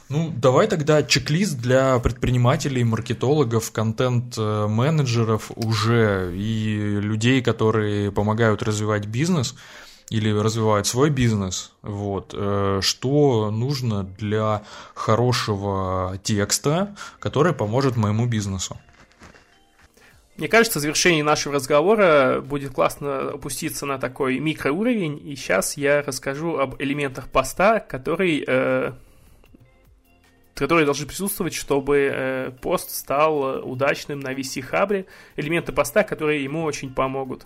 [0.09, 9.55] Ну, давай тогда чек-лист для предпринимателей, маркетологов, контент-менеджеров уже и людей, которые помогают развивать бизнес
[10.09, 11.71] или развивают свой бизнес.
[11.81, 12.33] Вот.
[12.37, 14.63] Э, что нужно для
[14.93, 18.77] хорошего текста, который поможет моему бизнесу?
[20.41, 26.01] Мне кажется, в завершении нашего разговора будет классно опуститься на такой микроуровень, и сейчас я
[26.01, 28.91] расскажу об элементах поста, который э,
[30.55, 36.91] которые должны присутствовать, чтобы э, пост стал удачным на VC-хабре, элементы поста, которые ему очень
[36.91, 37.45] помогут.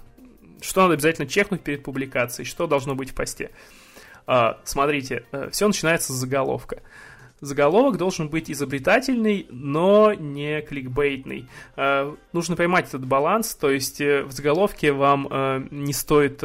[0.62, 3.52] Что надо обязательно чекнуть перед публикацией, что должно быть в посте.
[4.26, 6.82] А, смотрите, э, все начинается с заголовка.
[7.42, 11.50] Заголовок должен быть изобретательный, но не кликбейтный.
[11.76, 16.44] Э, нужно поймать этот баланс, то есть э, в заголовке вам э, не стоит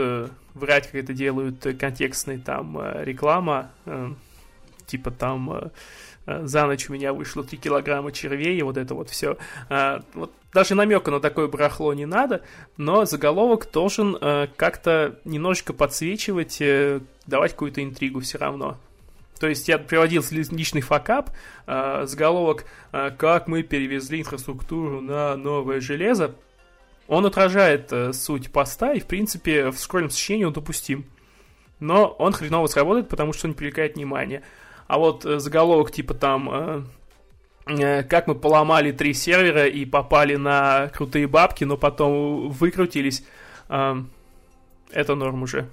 [0.55, 3.71] врать, как это делают контекстные там реклама,
[4.87, 5.71] типа там...
[6.27, 9.37] За ночь у меня вышло 3 килограмма червей, и вот это вот все.
[10.15, 12.43] Вот даже намека на такое барахло не надо,
[12.77, 14.17] но заголовок должен
[14.55, 16.63] как-то немножечко подсвечивать,
[17.27, 18.77] давать какую-то интригу все равно.
[19.41, 21.31] То есть я приводил личный факап,
[21.67, 26.37] заголовок «Как мы перевезли инфраструктуру на новое железо»,
[27.09, 31.07] он отражает суть поста, и, в принципе, в школьном сочинении он допустим.
[31.81, 34.43] Но он хреново сработает, потому что он не привлекает внимания.
[34.87, 36.83] А вот э, заголовок типа там э,
[37.67, 43.25] э, как мы поломали три сервера и попали на крутые бабки, но потом выкрутились,
[43.69, 45.69] это норм уже.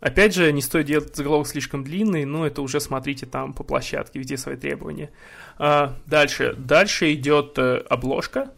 [0.00, 4.18] Опять же, не стоит делать заголовок слишком длинный, но это уже смотрите там по площадке,
[4.18, 5.10] везде свои требования.
[5.58, 6.54] Дальше.
[6.56, 8.52] Дальше идет обложка.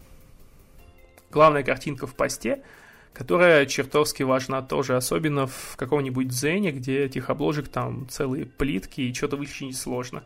[1.31, 2.63] Главная картинка в посте–
[3.13, 9.13] которая чертовски важна тоже, особенно в каком-нибудь дзене, где этих обложек там целые плитки и
[9.15, 10.25] что-то вычленить сложно.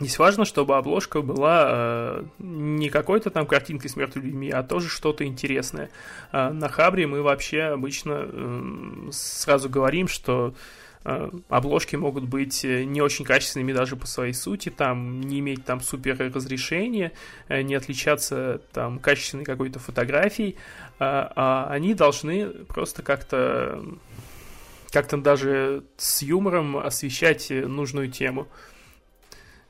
[0.00, 4.88] Здесь важно, чтобы обложка была э, не какой-то там картинкой с мертвыми людьми, а тоже
[4.88, 5.90] что-то интересное.
[6.32, 10.54] Э, на Хабре мы вообще обычно э, сразу говорим, что
[11.02, 15.64] Э, обложки могут быть э, не очень качественными даже по своей сути, там не иметь
[15.64, 17.12] там супер разрешения,
[17.48, 20.56] э, не отличаться там качественной какой-то фотографией,
[20.98, 23.82] а они должны просто как-то
[24.90, 28.48] как-то даже с юмором освещать нужную тему.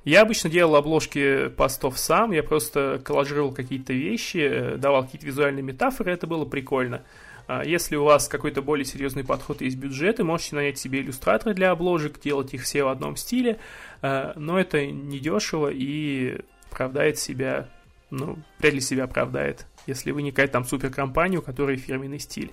[0.05, 6.13] Я обычно делал обложки постов сам, я просто коллажировал какие-то вещи, давал какие-то визуальные метафоры,
[6.13, 7.03] это было прикольно.
[7.47, 11.73] А если у вас какой-то более серьезный подход есть бюджеты, можете нанять себе иллюстраторы для
[11.73, 13.59] обложек, делать их все в одном стиле,
[14.03, 16.39] а, но это недешево и
[16.71, 17.69] оправдает себя,
[18.11, 22.53] ну, вряд ли себя оправдает, если вы не какая-то там суперкомпания, у которой фирменный стиль.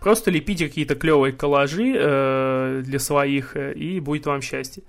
[0.00, 4.82] Просто лепите какие-то клевые коллажи э, для своих, э, и будет вам счастье.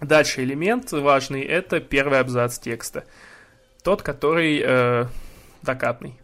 [0.00, 3.04] Дальше элемент важный– это первый абзац текста.
[3.82, 5.06] Тот, который э,
[5.62, 6.18] докатный.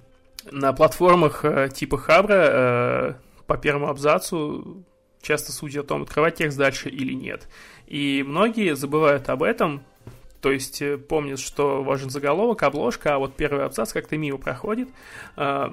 [0.51, 3.15] На платформах э, типа Хабра э,
[3.47, 4.85] по первому абзацу
[5.21, 7.49] часто судят о том, открывать текст дальше или нет.
[7.87, 9.83] И многие забывают об этом,
[10.41, 14.89] то есть э, помнят, что важен заголовок, обложка, а вот первый абзац как-то мимо проходит.
[15.37, 15.71] Э,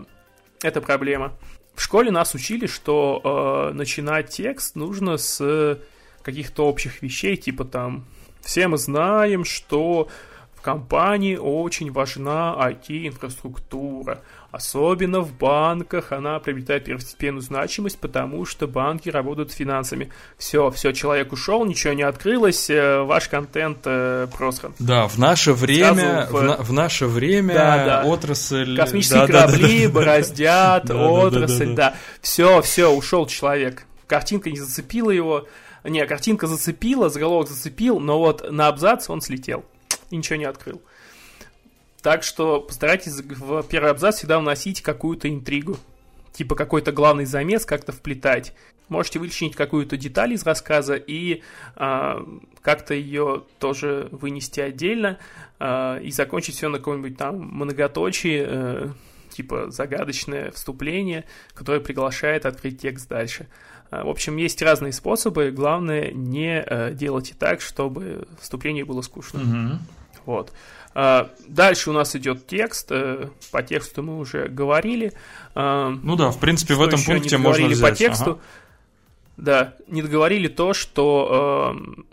[0.62, 1.34] это проблема.
[1.76, 5.80] В школе нас учили, что э, начинать текст нужно с
[6.24, 8.06] каких-то общих вещей, типа там
[8.42, 10.08] все мы знаем, что
[10.56, 14.22] в компании очень важна IT-инфраструктура.
[14.52, 20.12] Особенно в банках она приобретает первостепенную значимость, потому что банки работают с финансами.
[20.38, 24.76] Все, все, человек ушел, ничего не открылось, э, ваш контент э, просран.
[24.78, 28.04] Да, в наше время, в, в, на, в наше время да, да.
[28.04, 28.78] отрасль...
[28.78, 31.96] Космические да, корабли да, да, бороздят да, отрасль, да, да, да.
[32.22, 33.88] Все, все, ушел человек.
[34.06, 35.48] Картинка не зацепила его.
[35.84, 39.66] Не, картинка зацепила, заголовок зацепил, но вот на абзац он слетел
[40.10, 40.82] и ничего не открыл.
[42.02, 45.78] Так что постарайтесь в первый абзац всегда вносить какую-то интригу.
[46.34, 48.54] Типа какой-то главный замес как-то вплетать.
[48.90, 51.42] Можете вычленить какую-то деталь из рассказа и
[51.76, 52.26] э,
[52.62, 55.18] как-то ее тоже вынести отдельно
[55.60, 58.90] э, и закончить все на каком-нибудь там многоточии, э,
[59.30, 61.24] типа загадочное вступление,
[61.54, 63.48] которое приглашает открыть текст дальше.
[64.04, 65.52] В общем, есть разные способы.
[65.52, 69.40] Главное, не э, делайте так, чтобы вступление было скучно.
[69.40, 69.78] Mm-hmm.
[70.26, 70.54] Вот.
[70.96, 72.92] А, дальше у нас идет текст.
[72.92, 75.14] Э, по тексту мы уже говорили.
[75.56, 77.90] Ну да, в принципе, в этом пункте можно взять.
[77.90, 78.32] по тексту.
[78.32, 78.42] Ага.
[79.38, 82.04] Да, не договорили то, что э,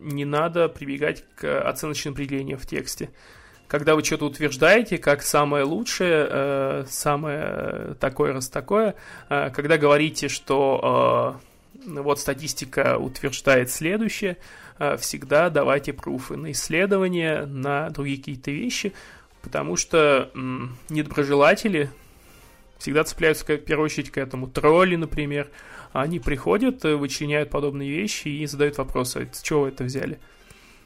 [0.00, 3.10] не надо прибегать к оценочным определениям в тексте.
[3.68, 8.94] Когда вы что-то утверждаете как самое лучшее, э, самое такое раз такое,
[9.28, 11.38] э, когда говорите, что
[11.84, 14.38] э, вот статистика утверждает следующее,
[14.98, 18.92] всегда давайте пруфы на исследования, на другие какие-то вещи,
[19.42, 20.30] потому что
[20.88, 21.90] недоброжелатели
[22.78, 24.46] всегда цепляются в первую очередь к этому.
[24.46, 25.50] Тролли, например,
[25.92, 30.20] они приходят, вычленяют подобные вещи и задают вопросы, с чего вы это взяли.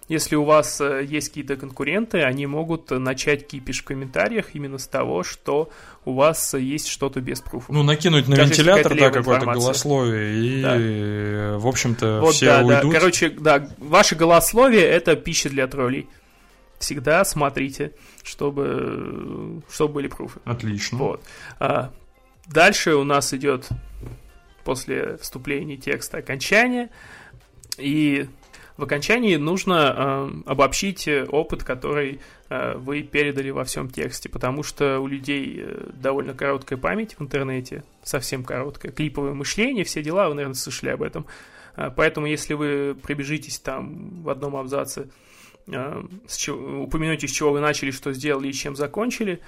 [0.09, 4.87] Если у вас э, есть какие-то конкуренты, они могут начать кипиш в комментариях именно с
[4.87, 5.71] того, что
[6.05, 7.73] у вас есть что-то без пруфа.
[7.73, 11.59] Ну, накинуть на Даже вентилятор, да, какое-то голословие, и, да.
[11.59, 12.93] в общем-то, вот, все да, уйдут.
[12.93, 12.99] Да.
[12.99, 16.09] Короче, да, ваше голословие– это пища для троллей.
[16.79, 17.93] Всегда смотрите,
[18.25, 20.41] чтобы, чтобы были пруфы.
[20.45, 20.99] Отлично.
[20.99, 21.23] Вот.
[21.61, 21.93] А,
[22.47, 23.69] дальше у нас идет
[24.65, 26.91] после вступления текста окончание,
[27.79, 28.29] и
[28.77, 34.99] в окончании нужно э, обобщить опыт, который э, вы передали во всем тексте, потому что
[35.01, 40.35] у людей э, довольно короткая память в интернете, совсем короткая, клиповое мышление, все дела, вы,
[40.35, 41.27] наверное, слышали об этом.
[41.77, 45.11] Э, поэтому, если вы прибежитесь там в одном абзаце,
[45.67, 49.41] э, с чего, упомянете, с чего вы начали, что сделали и чем закончили,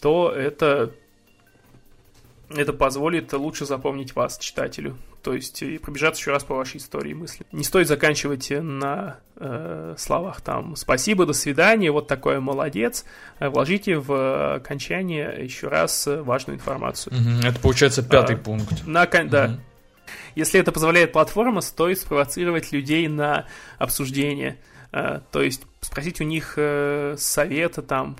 [0.00, 0.92] то это
[2.56, 4.96] это позволит лучше запомнить вас, читателю.
[5.22, 7.46] То есть и пробежаться еще раз по вашей истории мысли.
[7.52, 13.04] Не стоит заканчивать на э, словах там «спасибо, до свидания», вот такое «молодец».
[13.38, 17.14] Э, вложите в окончание еще раз важную информацию.
[17.44, 18.84] Это получается пятый а, пункт.
[18.84, 19.28] На, угу.
[19.28, 19.58] Да.
[20.34, 23.46] Если это позволяет платформа, стоит спровоцировать людей на
[23.78, 24.58] обсуждение.
[24.90, 28.16] Э, то есть спросить у них э, совета там,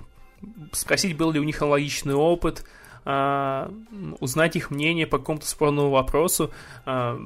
[0.71, 2.63] спросить, был ли у них аналогичный опыт–
[3.05, 3.71] а,
[4.19, 6.51] узнать их мнение по какому-то спорному вопросу.
[6.85, 7.19] А,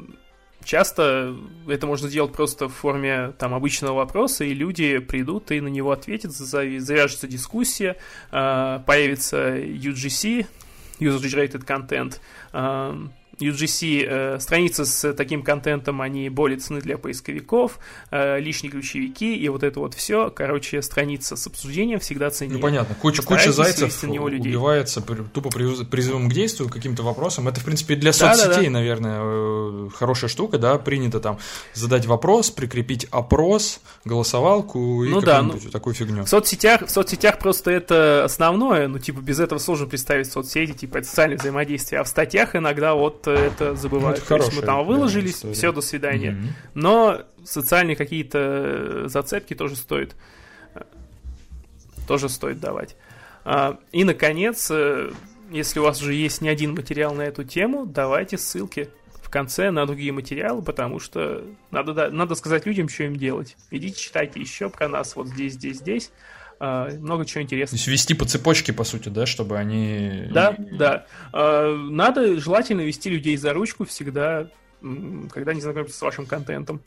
[0.64, 1.36] часто
[1.68, 5.92] это можно сделать просто в форме там обычного вопроса, и люди придут и на него
[5.92, 7.96] ответят, завяжется дискуссия,
[8.32, 10.48] а, появится UGC,
[11.00, 12.20] User Generated Content,
[13.40, 17.80] UGC э, страницы с таким контентом, они более ценны для поисковиков,
[18.12, 20.30] э, лишние ключевики и вот это вот все.
[20.30, 22.56] Короче, страница с обсуждением всегда ценнее.
[22.56, 27.48] Ну понятно, куча, куча зайцев убивается тупо призывом к действию, каким-то вопросом.
[27.48, 28.70] Это, в принципе, для соцсетей, да, да, да.
[28.70, 31.40] наверное, э, хорошая штука, да, принято там
[31.74, 36.24] задать вопрос, прикрепить опрос, голосовалку и ну, да, ну, такую фигню.
[36.24, 40.98] В соцсетях, в соцсетях просто это основное, ну, типа, без этого сложно представить соцсети, типа,
[40.98, 44.18] это социальное взаимодействие, а в статьях иногда вот это забывают.
[44.20, 46.32] Ну, это То есть мы там выложились, да, все, до свидания.
[46.32, 46.72] Mm-hmm.
[46.76, 50.16] Но социальные какие-то э, зацепки тоже стоит,
[50.76, 50.82] э,
[52.08, 52.96] тоже стоит давать.
[53.46, 55.12] А, и, наконец, э,
[55.52, 58.90] если у вас уже есть не один материал на эту тему, давайте ссылки
[59.22, 63.58] в конце на другие материалы, потому что надо, надо сказать людям, что им делать.
[63.72, 66.12] Идите, читайте еще про нас вот здесь, здесь, здесь.
[66.60, 67.70] Э, много чего интересного.
[67.70, 70.28] То есть вести по цепочке, по сути, да, чтобы они...
[70.32, 71.06] Да, да.
[71.34, 74.48] Э, надо желательно вести людей за ручку всегда,
[75.32, 76.82] когда они знакомятся с вашим контентом.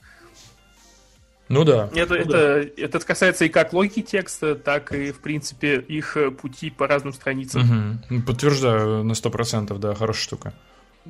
[1.49, 1.91] Ну да.
[1.95, 2.83] Это, ну, это, да.
[2.85, 7.99] это касается и как логики текста, так и, в принципе, их пути по разным страницам.
[8.11, 8.23] Угу.
[8.23, 10.55] Подтверждаю на 100%, да, хорошая штука.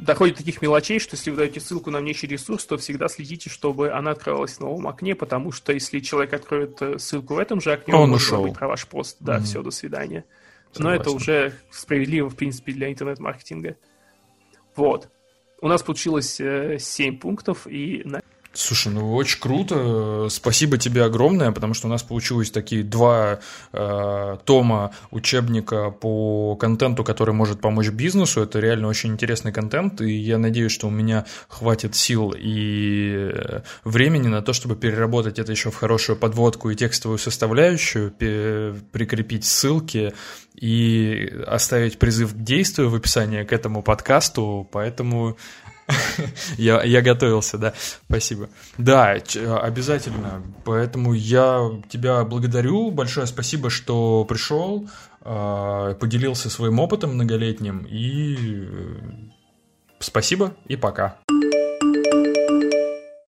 [0.01, 3.51] Доходит до таких мелочей, что если вы даете ссылку на внешний ресурс, то всегда следите,
[3.51, 7.61] чтобы она открывалась в новом окне, потому что если человек откроет э, ссылку в этом
[7.61, 8.39] же окне, он, он ушел.
[8.39, 9.19] забыть про ваш пост.
[9.21, 9.45] Да, угу.
[9.45, 10.25] все, до свидания.
[10.73, 10.85] Согласен.
[10.85, 13.77] Но это уже справедливо, в принципе, для интернет-маркетинга.
[14.75, 15.09] Вот.
[15.61, 18.23] У нас получилось э, 7 пунктов, и на
[18.53, 20.27] Слушай, ну очень круто.
[20.29, 23.39] Спасибо тебе огромное, потому что у нас получилось такие два
[23.73, 28.43] э, тома учебника по контенту, который может помочь бизнесу.
[28.43, 33.61] Это реально очень интересный контент, и я надеюсь, что у меня хватит сил и э,
[33.85, 40.13] времени на то, чтобы переработать это еще в хорошую подводку и текстовую составляющую, прикрепить ссылки
[40.57, 44.69] и оставить призыв к действию в описании к этому подкасту.
[44.73, 45.37] Поэтому
[46.57, 47.75] я, я готовился, да.
[48.09, 48.49] Спасибо.
[48.79, 49.17] Да,
[49.63, 50.43] обязательно.
[50.65, 52.91] Поэтому я тебя благодарю.
[52.91, 54.89] Большое спасибо, что пришел,
[55.23, 57.87] а, поделился своим опытом многолетним.
[57.91, 58.97] И э,
[59.99, 61.19] спасибо и пока.